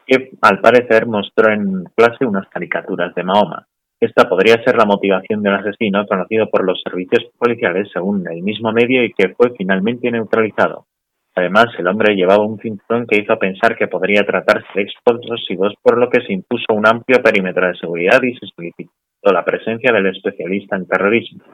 que 0.07 0.31
al 0.41 0.61
parecer 0.61 1.07
mostró 1.07 1.53
en 1.53 1.85
clase 1.97 2.25
unas 2.25 2.49
caricaturas 2.49 3.15
de 3.15 3.25
Mahoma. 3.25 3.67
Esta 4.01 4.29
podría 4.29 4.63
ser 4.65 4.77
la 4.77 4.85
motivación 4.85 5.43
del 5.43 5.55
asesino 5.55 6.07
conocido 6.07 6.51
por 6.51 6.65
los 6.65 6.83
servicios 6.83 7.31
policiales 7.39 7.89
según 7.93 8.27
el 8.29 8.43
mismo 8.43 8.73
medio 8.73 9.05
y 9.05 9.13
que 9.13 9.29
fue 9.35 9.53
finalmente 9.57 10.11
neutralizado. 10.11 10.87
Además, 11.35 11.69
el 11.79 11.87
hombre 11.87 12.15
llevaba 12.15 12.45
un 12.45 12.59
cinturón 12.59 13.07
que 13.07 13.21
hizo 13.21 13.39
pensar 13.39 13.77
que 13.77 13.89
podría 13.89 14.25
tratarse 14.27 14.67
de 14.75 14.83
explosivos, 14.83 15.75
por 15.83 15.99
lo 15.99 16.11
que 16.11 16.21
se 16.21 16.33
impuso 16.33 16.75
un 16.75 16.87
amplio 16.87 17.23
perímetro 17.23 17.67
de 17.69 17.77
seguridad 17.77 18.21
y 18.23 18.35
se 18.35 18.47
solicitó 18.55 18.91
la 19.33 19.45
presencia 19.45 19.93
del 19.93 20.07
especialista 20.07 20.77
en 20.77 20.87
terrorismo. 20.87 21.45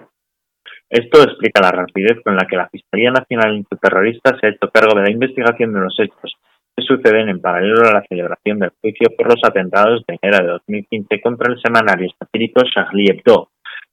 Esto 0.91 1.23
explica 1.23 1.61
la 1.61 1.71
rapidez 1.71 2.19
con 2.25 2.35
la 2.35 2.47
que 2.47 2.57
la 2.57 2.71
Fiscalía 2.71 3.11
Nacional 3.11 3.57
Antiterrorista 3.57 4.39
se 4.39 4.47
ha 4.47 4.51
hecho 4.51 4.71
cargo 4.73 4.99
de 4.99 5.03
la 5.03 5.11
investigación 5.11 5.75
de 5.75 5.81
los 5.81 5.95
hechos, 6.01 6.35
suceden 6.83 7.29
en 7.29 7.41
paralelo 7.41 7.89
a 7.89 7.95
la 7.95 8.05
celebración 8.09 8.59
del 8.59 8.73
juicio 8.81 9.09
por 9.17 9.29
los 9.29 9.41
atentados 9.43 10.03
de 10.07 10.19
enero 10.21 10.45
de 10.45 10.53
2015 10.53 11.21
contra 11.21 11.53
el 11.53 11.61
semanario 11.61 12.09
satírico 12.19 12.63
Charlie 12.73 13.11
Hebdo 13.11 13.51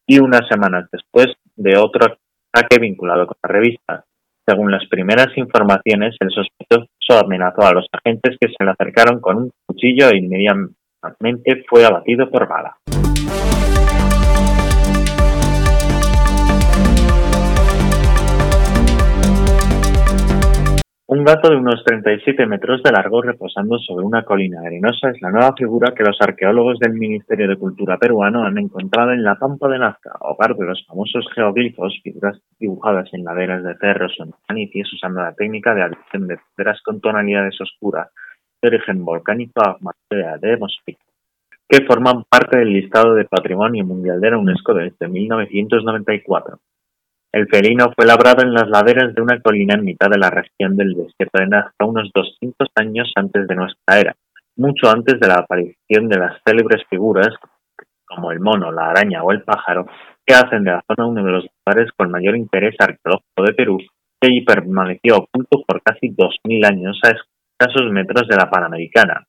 y 0.07 0.19
unas 0.19 0.47
semanas 0.49 0.87
después 0.91 1.27
de 1.55 1.77
otro 1.77 2.17
ataque 2.53 2.79
vinculado 2.79 3.27
con 3.27 3.37
la 3.43 3.49
revista. 3.49 4.05
Según 4.47 4.71
las 4.71 4.87
primeras 4.87 5.35
informaciones, 5.37 6.15
el 6.19 6.29
sospechoso 6.29 7.25
amenazó 7.25 7.63
a 7.63 7.73
los 7.73 7.87
agentes 7.91 8.37
que 8.39 8.47
se 8.47 8.63
le 8.63 8.71
acercaron 8.71 9.19
con 9.19 9.37
un 9.37 9.51
cuchillo 9.65 10.09
e 10.09 10.17
inmediatamente 10.17 11.63
fue 11.67 11.85
abatido 11.85 12.29
por 12.29 12.47
bala. 12.47 12.77
Un 21.25 21.33
gato 21.33 21.49
de 21.49 21.55
unos 21.55 21.83
37 21.83 22.45
metros 22.45 22.83
de 22.83 22.91
largo 22.91 23.19
reposando 23.19 23.79
sobre 23.79 24.05
una 24.05 24.23
colina 24.23 24.61
arenosa 24.63 25.09
es 25.09 25.19
la 25.23 25.31
nueva 25.31 25.55
figura 25.57 25.91
que 25.95 26.03
los 26.03 26.21
arqueólogos 26.21 26.77
del 26.77 26.93
Ministerio 26.93 27.47
de 27.47 27.57
Cultura 27.57 27.97
peruano 27.97 28.43
han 28.43 28.59
encontrado 28.59 29.11
en 29.11 29.23
la 29.23 29.33
Pampa 29.33 29.67
de 29.67 29.79
Nazca, 29.79 30.11
hogar 30.19 30.55
de 30.55 30.67
los 30.67 30.85
famosos 30.85 31.25
geoglifos, 31.33 31.99
figuras 32.03 32.39
dibujadas 32.59 33.09
en 33.11 33.23
laderas 33.23 33.63
de 33.63 33.75
cerros 33.77 34.15
o 34.19 34.23
en 34.25 34.69
usando 34.93 35.23
la 35.23 35.33
técnica 35.33 35.73
de 35.73 35.81
adición 35.81 36.27
de 36.27 36.37
piedras 36.55 36.79
con 36.83 37.01
tonalidades 37.01 37.59
oscuras 37.59 38.11
de 38.61 38.67
origen 38.67 39.03
volcánico 39.03 39.63
a 39.63 39.77
materia 39.81 40.37
de 40.37 40.57
mosquito, 40.57 41.01
que 41.67 41.87
forman 41.87 42.25
parte 42.29 42.59
del 42.59 42.71
listado 42.71 43.15
de 43.15 43.25
Patrimonio 43.25 43.83
Mundial 43.83 44.21
de 44.21 44.29
la 44.29 44.37
UNESCO 44.37 44.75
desde 44.75 45.07
1994. 45.07 46.59
El 47.35 47.49
felino 47.49 47.91
fue 47.93 48.05
labrado 48.05 48.43
en 48.43 48.53
las 48.53 48.69
laderas 48.69 49.13
de 49.13 49.21
una 49.21 49.41
colina 49.41 49.73
en 49.75 49.83
mitad 49.83 50.07
de 50.09 50.17
la 50.17 50.29
región 50.29 50.77
del 50.77 50.93
desierto 50.93 51.37
de 51.37 51.47
Nazca 51.47 51.85
unos 51.85 52.09
200 52.15 52.69
años 52.75 53.11
antes 53.13 53.45
de 53.45 53.55
nuestra 53.55 53.99
era, 53.99 54.15
mucho 54.55 54.89
antes 54.89 55.19
de 55.19 55.27
la 55.27 55.39
aparición 55.39 56.07
de 56.07 56.17
las 56.17 56.41
célebres 56.47 56.83
figuras 56.89 57.35
como 58.05 58.31
el 58.31 58.39
mono, 58.39 58.71
la 58.71 58.87
araña 58.87 59.21
o 59.21 59.33
el 59.33 59.43
pájaro, 59.43 59.85
que 60.25 60.33
hacen 60.33 60.63
de 60.63 60.71
la 60.71 60.83
zona 60.87 61.09
uno 61.09 61.25
de 61.25 61.31
los 61.33 61.45
lugares 61.65 61.91
con 61.97 62.09
mayor 62.09 62.37
interés 62.37 62.73
arqueológico 62.79 63.43
de 63.43 63.53
Perú 63.53 63.79
y 64.21 64.45
permaneció 64.45 65.17
oculto 65.17 65.61
por 65.67 65.81
casi 65.83 66.15
2.000 66.15 66.65
años 66.65 66.97
a 67.03 67.09
escasos 67.09 67.91
metros 67.91 68.29
de 68.29 68.37
la 68.37 68.49
Panamericana, 68.49 69.27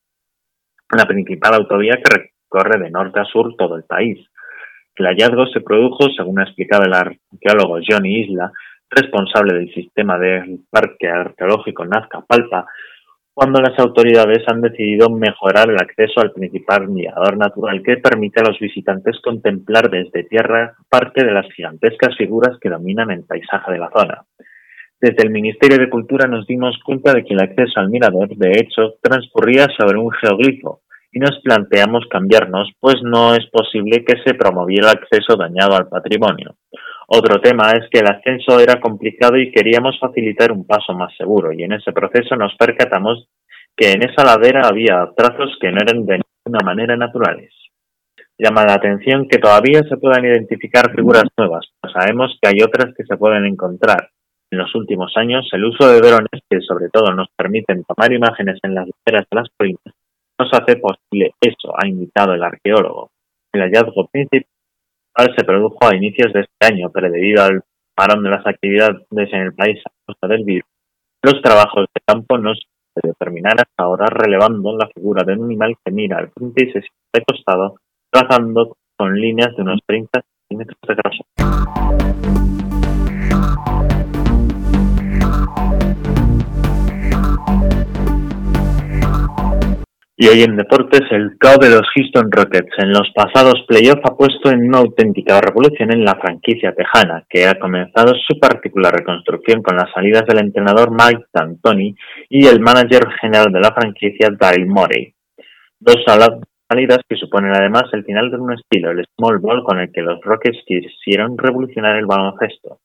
la 0.97 1.07
principal 1.07 1.55
autovía 1.55 1.97
que 1.97 2.31
recorre 2.49 2.85
de 2.85 2.91
norte 2.93 3.19
a 3.19 3.25
sur 3.25 3.57
todo 3.59 3.75
el 3.75 3.83
país. 3.83 4.25
El 4.97 5.07
hallazgo 5.07 5.47
se 5.49 5.61
produjo, 5.61 6.09
según 6.17 6.41
ha 6.41 6.45
explicado 6.45 6.85
el 6.85 6.95
arqueólogo 6.95 7.79
Johnny 7.87 8.21
Isla, 8.23 8.51
responsable 8.89 9.55
del 9.55 9.73
sistema 9.75 10.19
del 10.19 10.61
Parque 10.71 11.09
Arqueológico 11.09 11.85
Nazca 11.85 12.25
Palpa, 12.27 12.67
cuando 13.35 13.61
las 13.61 13.79
autoridades 13.79 14.43
han 14.47 14.63
decidido 14.63 15.11
mejorar 15.11 15.69
el 15.69 15.77
acceso 15.77 16.23
al 16.23 16.33
principal 16.33 16.89
mirador 16.89 17.37
natural 17.37 17.83
que 17.83 17.99
permite 17.99 18.41
a 18.41 18.45
los 18.45 18.59
visitantes 18.59 19.21
contemplar 19.23 19.91
desde 19.91 20.25
tierra 20.25 20.75
parte 20.89 21.23
de 21.23 21.33
las 21.33 21.47
gigantescas 21.53 22.17
figuras 22.17 22.57
que 22.59 22.71
dominan 22.71 23.11
el 23.11 23.25
paisaje 23.25 23.73
de 23.73 23.79
la 23.79 23.91
zona. 23.95 24.23
Desde 24.99 25.25
el 25.25 25.31
Ministerio 25.31 25.77
de 25.77 25.91
Cultura 25.91 26.27
nos 26.27 26.47
dimos 26.47 26.79
cuenta 26.83 27.13
de 27.13 27.23
que 27.23 27.35
el 27.35 27.43
acceso 27.43 27.79
al 27.79 27.91
mirador, 27.91 28.35
de 28.35 28.53
hecho, 28.53 28.95
transcurría 29.03 29.67
sobre 29.77 29.99
un 29.99 30.11
geoglifo, 30.13 30.81
y 31.13 31.19
nos 31.19 31.39
planteamos 31.43 32.07
cambiarnos, 32.11 32.73
pues 32.81 32.97
no 33.03 33.35
es 33.35 33.47
posible 33.51 34.05
que 34.05 34.21
se 34.25 34.35
promoviera 34.35 34.91
el 34.91 34.99
acceso 34.99 35.37
dañado 35.37 35.77
al 35.77 35.89
patrimonio. 35.89 36.57
Otro 37.09 37.41
tema 37.41 37.71
es 37.73 37.89
que 37.91 38.01
el 38.01 38.09
ascenso 38.09 38.59
era 38.59 38.81
complicado 38.81 39.37
y 39.37 39.53
queríamos 39.53 39.99
facilitar 40.01 40.51
un 40.51 40.67
paso 40.67 40.93
más 40.93 41.17
seguro, 41.17 41.53
y 41.53 41.63
en 41.63 41.73
ese 41.73 41.93
proceso 41.93 42.35
nos 42.37 42.55
percatamos 42.57 43.29
que 43.77 43.93
en 43.93 44.03
esa 44.03 44.25
ladera 44.25 44.63
había 44.69 45.09
trazos 45.17 45.57
que 45.61 45.71
no 45.71 45.79
eran 45.81 46.05
de 46.05 46.21
ninguna 46.45 46.65
manera 46.65 46.97
naturales. 46.97 47.53
Llama 48.39 48.65
la 48.65 48.75
atención 48.75 49.29
que 49.29 49.39
todavía 49.39 49.83
se 49.89 49.97
puedan 49.97 50.25
identificar 50.25 50.93
figuras 50.95 51.25
nuevas, 51.39 51.67
pues 51.81 51.93
sabemos 51.93 52.37
que 52.41 52.49
hay 52.49 52.61
otras 52.63 52.93
que 52.95 53.05
se 53.05 53.17
pueden 53.17 53.47
encontrar. 53.47 54.11
En 54.51 54.59
los 54.59 54.75
últimos 54.75 55.13
años, 55.17 55.49
el 55.53 55.65
uso 55.65 55.89
de 55.89 56.01
drones, 56.01 56.43
que 56.49 56.61
sobre 56.61 56.89
todo 56.89 57.13
nos 57.13 57.29
permiten 57.37 57.83
tomar 57.85 58.13
imágenes 58.13 58.59
en 58.63 58.75
las 58.75 58.87
laderas 58.87 59.27
de 59.31 59.37
las 59.37 59.49
colinas, 59.57 59.95
nos 60.39 60.53
hace 60.53 60.77
posible 60.77 61.33
eso, 61.41 61.73
ha 61.77 61.87
indicado 61.87 62.35
el 62.35 62.43
arqueólogo. 62.43 63.11
El 63.53 63.63
hallazgo 63.63 64.07
principal 64.09 64.47
se 65.37 65.45
produjo 65.45 65.79
a 65.83 65.97
inicios 65.97 66.33
de 66.33 66.41
este 66.41 66.67
año, 66.73 66.91
pero 66.93 67.11
debido 67.11 67.43
al 67.43 67.63
parón 67.95 68.23
de 68.23 68.31
las 68.31 68.47
actividades 68.47 69.07
en 69.11 69.41
el 69.41 69.55
país 69.55 69.81
a 69.87 69.91
causa 70.07 70.29
del 70.29 70.45
virus, 70.45 70.69
los 71.23 71.41
trabajos 71.41 71.87
de 71.95 72.01
campo 72.07 72.37
no 72.39 72.55
se 72.55 72.67
determinar 73.03 73.55
hasta 73.59 73.85
ahora 73.85 74.07
relevando 74.07 74.77
la 74.77 74.89
figura 74.89 75.23
de 75.25 75.35
un 75.35 75.45
animal 75.45 75.75
que 75.85 75.93
mira 75.93 76.19
al 76.19 76.31
frente 76.31 76.65
y 76.65 76.73
se 76.73 76.81
siente 76.81 76.95
de 77.13 77.25
costado, 77.25 77.77
trazando 78.11 78.77
con 78.97 79.15
líneas 79.21 79.55
de 79.57 79.63
unos 79.63 79.81
30 79.87 80.23
centímetros 80.49 80.79
de 80.87 80.95
grosor. 80.95 82.66
Y 90.19 90.29
hoy 90.29 90.43
en 90.45 90.57
deportes, 90.57 91.03
el 91.11 91.37
caos 91.37 91.59
de 91.59 91.69
los 91.69 91.87
Houston 91.95 92.33
Rockets 92.33 92.73
en 92.79 92.89
los 92.89 93.11
pasados 93.15 93.67
playoffs 93.69 94.01
ha 94.03 94.17
puesto 94.17 94.51
en 94.51 94.67
una 94.67 94.79
auténtica 94.79 95.43
revolución 95.43 95.93
en 95.93 96.07
la 96.07 96.15
franquicia 96.15 96.75
tejana, 96.75 97.27
que 97.29 97.47
ha 97.47 97.59
comenzado 97.59 98.15
su 98.27 98.41
particular 98.41 98.95
reconstrucción 98.95 99.63
con 99.63 99.77
las 99.77 99.93
salidas 99.93 100.25
del 100.27 100.39
entrenador 100.39 100.91
Mike 100.91 101.27
D'Antoni 101.35 101.95
y 102.31 102.47
el 102.47 102.61
manager 102.61 103.07
general 103.21 103.53
de 103.53 103.61
la 103.61 103.75
franquicia 103.75 104.31
Daryl 104.41 104.67
Morey. 104.67 105.13
Dos 105.79 106.03
salidas 106.07 107.01
que 107.07 107.17
suponen 107.17 107.55
además 107.55 107.85
el 107.93 108.05
final 108.07 108.31
de 108.31 108.39
un 108.39 108.55
estilo, 108.55 108.93
el 108.93 109.05
small 109.19 109.39
ball, 109.39 109.65
con 109.65 109.81
el 109.81 109.93
que 109.93 110.01
los 110.01 110.19
Rockets 110.23 110.65
quisieron 110.65 111.37
revolucionar 111.37 111.95
el 111.97 112.07
baloncesto. 112.07 112.79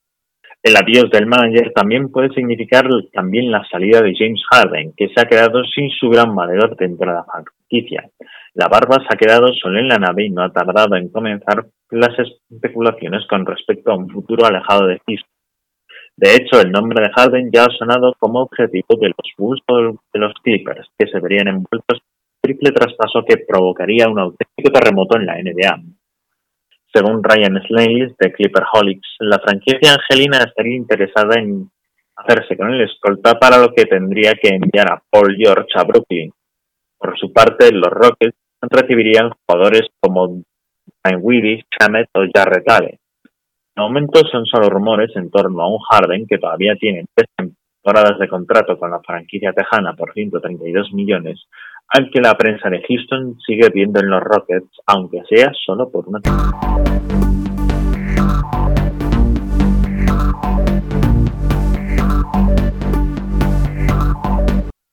El 0.64 0.76
adiós 0.78 1.10
del 1.10 1.26
manager 1.26 1.74
también 1.74 2.12
puede 2.12 2.30
significar 2.36 2.88
también 3.12 3.52
la 3.52 3.68
salida 3.68 4.00
de 4.02 4.14
James 4.16 4.44
Harden, 4.52 4.94
que 4.96 5.10
se 5.10 5.20
ha 5.20 5.26
quedado 5.26 5.64
sin 5.64 5.90
su 5.90 6.08
gran 6.10 6.36
valedor 6.36 6.76
dentro 6.78 7.10
de 7.10 7.16
la 7.16 7.24
franquicia. 7.24 8.08
La 8.54 8.68
barba 8.68 8.98
se 8.98 9.08
ha 9.10 9.18
quedado 9.18 9.48
solo 9.54 9.80
en 9.80 9.88
la 9.88 9.98
nave 9.98 10.26
y 10.26 10.30
no 10.30 10.44
ha 10.44 10.52
tardado 10.52 10.96
en 10.98 11.10
comenzar 11.10 11.66
las 11.90 12.16
especulaciones 12.52 13.26
con 13.28 13.44
respecto 13.46 13.92
a 13.92 13.98
un 13.98 14.10
futuro 14.10 14.46
alejado 14.46 14.86
de 14.86 15.00
Houston. 15.08 15.30
De 16.16 16.36
hecho, 16.36 16.62
el 16.62 16.72
nombre 16.72 17.02
de 17.02 17.12
Harden 17.12 17.50
ya 17.52 17.64
ha 17.64 17.78
sonado 17.78 18.14
como 18.20 18.42
objetivo 18.42 18.96
de 19.00 19.08
los 19.08 19.34
Bulls 19.38 19.64
de 20.14 20.20
los 20.20 20.34
Clippers, 20.44 20.88
que 20.96 21.08
se 21.08 21.20
verían 21.20 21.48
envueltos 21.48 21.98
en 21.98 22.06
un 22.06 22.42
triple 22.42 22.72
traspaso 22.72 23.26
que 23.28 23.38
provocaría 23.48 24.08
un 24.08 24.20
auténtico 24.20 24.72
terremoto 24.72 25.18
en 25.18 25.26
la 25.26 25.42
NBA. 25.42 25.82
Según 26.94 27.24
Ryan 27.24 27.62
Slays 27.68 28.18
de 28.18 28.34
Clipperholics, 28.34 29.16
la 29.20 29.40
franquicia 29.40 29.94
angelina 29.94 30.40
estaría 30.40 30.76
interesada 30.76 31.40
en 31.40 31.70
hacerse 32.18 32.58
con 32.58 32.74
el 32.74 32.82
escolta 32.82 33.40
para 33.40 33.58
lo 33.58 33.74
que 33.74 33.86
tendría 33.86 34.34
que 34.34 34.50
enviar 34.50 34.92
a 34.92 35.02
Paul 35.10 35.36
George 35.38 35.70
a 35.76 35.84
Brooklyn. 35.84 36.32
Por 36.98 37.18
su 37.18 37.32
parte, 37.32 37.72
los 37.72 37.90
Rockets 37.90 38.38
recibirían 38.62 39.32
jugadores 39.46 39.88
como 40.02 40.44
Ryan 41.04 41.20
Weedy, 41.22 41.64
Chamet 41.80 42.10
o 42.14 42.26
Jarrett 42.34 42.70
Allen. 42.70 43.00
De 43.76 43.82
momento 43.82 44.22
son 44.30 44.46
solo 44.46 44.70
rumores 44.70 45.16
en 45.16 45.32
torno 45.32 45.62
a 45.62 45.70
un 45.70 45.80
Harden 45.80 46.28
que 46.28 46.38
todavía 46.38 46.76
tiene 46.76 47.06
tres 47.16 47.30
temporadas 47.38 48.20
de 48.20 48.28
contrato 48.28 48.78
con 48.78 48.92
la 48.92 49.00
franquicia 49.00 49.54
tejana 49.54 49.96
por 49.96 50.14
132 50.14 50.94
millones 50.94 51.48
al 51.94 52.10
que 52.10 52.22
la 52.22 52.38
prensa 52.38 52.70
de 52.70 52.82
Houston 52.88 53.38
sigue 53.46 53.68
viendo 53.70 54.00
en 54.00 54.10
los 54.10 54.22
Rockets, 54.22 54.80
aunque 54.88 55.22
sea 55.30 55.52
solo 55.66 55.92
por 55.92 56.08
una 56.08 56.22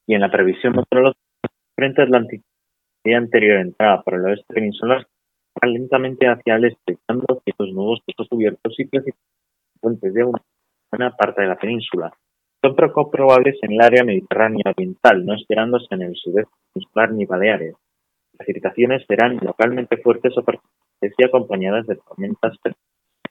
Y 0.07 0.15
en 0.15 0.23
la 0.23 0.31
previsión 0.31 0.73
meteorológica, 0.75 1.21
frente 1.77 2.03
Atlántico, 2.03 2.45
el 3.05 3.11
día 3.11 3.19
anterior 3.19 3.59
entrada 3.59 4.03
por 4.03 4.15
el 4.15 4.25
oeste 4.25 4.55
peninsular, 4.55 5.07
lentamente 5.63 6.27
hacia 6.27 6.57
el 6.57 6.65
este, 6.65 6.99
dando 7.07 7.41
ciertos 7.45 7.73
nuevos 7.75 8.01
puestos 8.05 8.27
cubiertos 8.29 8.75
y 8.79 8.89
puentes 9.81 10.15
de 10.15 10.25
una 10.25 10.43
buena 10.91 11.15
parte 11.15 11.43
de 11.43 11.49
la 11.49 11.57
península, 11.57 12.11
son 12.63 12.75
poco 12.75 13.11
probables 13.11 13.57
en 13.63 13.73
el 13.73 13.81
área 13.81 14.05
mediterránea 14.05 14.65
oriental, 14.77 15.25
no 15.25 15.35
esperándose 15.35 15.87
en 15.91 16.03
el 16.03 16.17
sudeste 16.17 16.51
peninsular 16.73 17.13
ni 17.13 17.25
Baleares. 17.25 17.75
Las 18.33 18.47
precipitaciones 18.47 19.05
serán 19.07 19.39
localmente 19.43 19.97
fuertes 19.99 20.37
o 20.37 20.43
persistentes 20.43 21.15
y 21.17 21.25
acompañadas 21.25 21.87
de 21.87 21.97
tormentas 21.97 22.57
en 22.65 22.75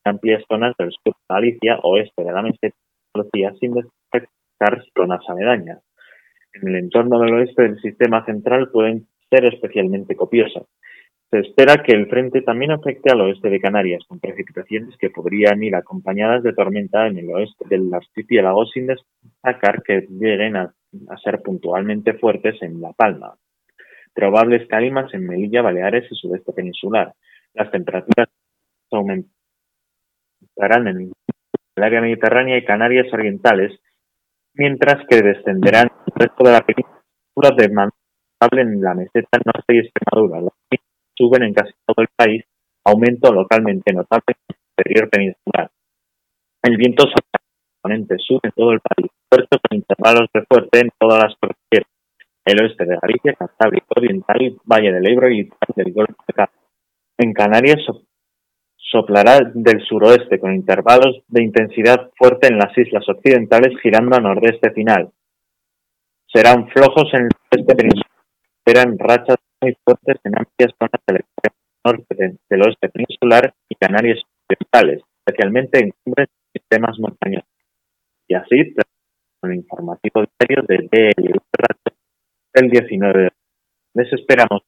amplias 0.06 0.44
zonas 0.48 0.76
del 0.78 0.92
sur 0.92 1.14
de 1.14 1.36
Galicia, 1.36 1.80
oeste 1.84 2.24
de 2.24 2.32
la 2.32 2.42
meseta 2.42 2.76
sin 3.60 3.74
destacar 3.74 4.84
zonas 4.96 5.22
aledañas. 5.28 5.82
En 6.54 6.68
el 6.70 6.76
entorno 6.76 7.20
del 7.20 7.34
oeste 7.34 7.64
del 7.64 7.80
sistema 7.82 8.26
central 8.26 8.70
pueden 8.72 9.08
ser 9.30 9.46
especialmente 9.46 10.16
copiosas. 10.16 10.64
Se 11.30 11.40
espera 11.40 11.84
que 11.84 11.92
el 11.92 12.08
frente 12.08 12.42
también 12.42 12.72
afecte 12.72 13.12
al 13.12 13.20
oeste 13.20 13.50
de 13.50 13.60
Canarias, 13.60 14.02
con 14.08 14.20
precipitaciones 14.20 14.96
que 14.98 15.10
podrían 15.10 15.62
ir 15.62 15.76
acompañadas 15.76 16.42
de 16.42 16.54
tormenta 16.54 17.06
en 17.06 17.18
el 17.18 17.30
oeste 17.30 17.66
del 17.68 17.94
archipiélago, 17.94 18.66
sin 18.66 18.88
destacar 18.88 19.84
que 19.84 20.08
lleguen 20.10 20.56
a, 20.56 20.74
ser 21.22 21.42
puntualmente 21.42 22.14
fuertes 22.14 22.62
en 22.62 22.80
La 22.80 22.94
Palma. 22.94 23.36
Probables 24.14 24.70
calimas 24.70 25.14
en 25.14 25.28
Melilla, 25.28 25.62
Baleares 25.62 26.10
y 26.10 26.16
sudeste 26.16 26.54
peninsular. 26.54 27.14
Las 27.54 27.70
temperaturas 27.72 28.30
aumentarán 28.90 29.28
en 30.88 31.12
el 31.76 31.84
área 31.84 32.00
mediterránea 32.00 32.58
y 32.58 32.64
Canarias 32.64 33.12
orientales, 33.12 33.78
mientras 34.54 35.06
que 35.10 35.22
descenderán 35.22 35.90
el 36.06 36.14
resto 36.16 36.44
de 36.46 36.52
la 36.52 36.66
península 36.66 37.56
de 37.58 37.70
manera 37.70 37.94
en 38.52 38.82
la 38.82 38.94
meseta 38.94 39.42
norte 39.44 39.76
y 39.76 39.80
Extremadura 39.80 40.42
suben 41.18 41.44
en 41.44 41.54
casi 41.54 41.74
todo 41.86 42.04
el 42.04 42.10
país, 42.16 42.44
aumento 42.86 43.34
localmente 43.34 43.94
notable 43.94 44.36
en 44.48 44.56
el 44.56 44.58
interior 44.78 45.10
peninsular. 45.10 45.72
El 46.64 46.78
viento 46.78 47.06
componente 47.82 48.16
sur 48.20 48.40
en 48.44 48.52
todo 48.52 48.72
el 48.72 48.80
país, 48.80 49.12
fuerte 49.30 49.58
con 49.58 49.78
intervalos 49.78 50.30
de 50.34 50.46
fuerte 50.46 50.80
en 50.80 50.90
todas 51.00 51.24
las 51.24 51.36
cordilleras. 51.40 51.92
El 52.46 52.62
oeste 52.62 52.86
de 52.86 52.98
Galicia, 53.02 53.34
Cantábrico 53.34 53.88
Oriental, 53.98 54.58
Valle 54.64 54.94
del 54.94 55.12
Ebro 55.12 55.30
y 55.30 55.50
del 55.76 55.94
Golfo 55.94 56.24
de 56.28 56.34
Cádiz. 56.34 56.56
En 57.18 57.34
Canarias 57.34 57.80
soplará 58.78 59.40
del 59.54 59.82
suroeste 59.86 60.40
con 60.40 60.54
intervalos 60.54 61.24
de 61.28 61.44
intensidad 61.44 62.10
fuerte 62.18 62.48
en 62.48 62.58
las 62.58 62.78
islas 62.78 63.04
occidentales 63.10 63.78
girando 63.82 64.16
a 64.16 64.22
nordeste 64.22 64.72
final. 64.72 65.12
Serán 66.32 66.70
flojos 66.70 67.14
en 67.14 67.24
el 67.24 67.30
oeste 67.52 67.76
peninsular, 67.76 68.07
esperan 68.68 68.98
rachas 69.00 69.38
muy 69.62 69.78
fuertes 69.84 70.18
en 70.26 70.38
amplias 70.38 70.74
zonas 70.78 71.02
del 71.08 71.18
extremo 71.18 71.56
norte 71.86 72.38
del 72.50 72.62
oeste 72.64 72.90
peninsular 72.90 73.54
y 73.70 73.76
Canarias 73.76 74.20
occidentales, 74.50 75.04
especialmente 75.26 75.80
en 75.80 75.94
cumbres 76.04 76.28
y 76.54 76.60
sistemas 76.60 77.00
montañosos. 77.00 77.50
Y 78.28 78.36
así, 78.36 78.74
con 79.40 79.52
el 79.52 79.58
informativo 79.58 80.26
diario 80.38 80.66
del 80.68 80.90
DL 80.90 81.40
del 82.54 82.70
19 82.70 83.30
Les 83.94 84.12
esperamos. 84.12 84.64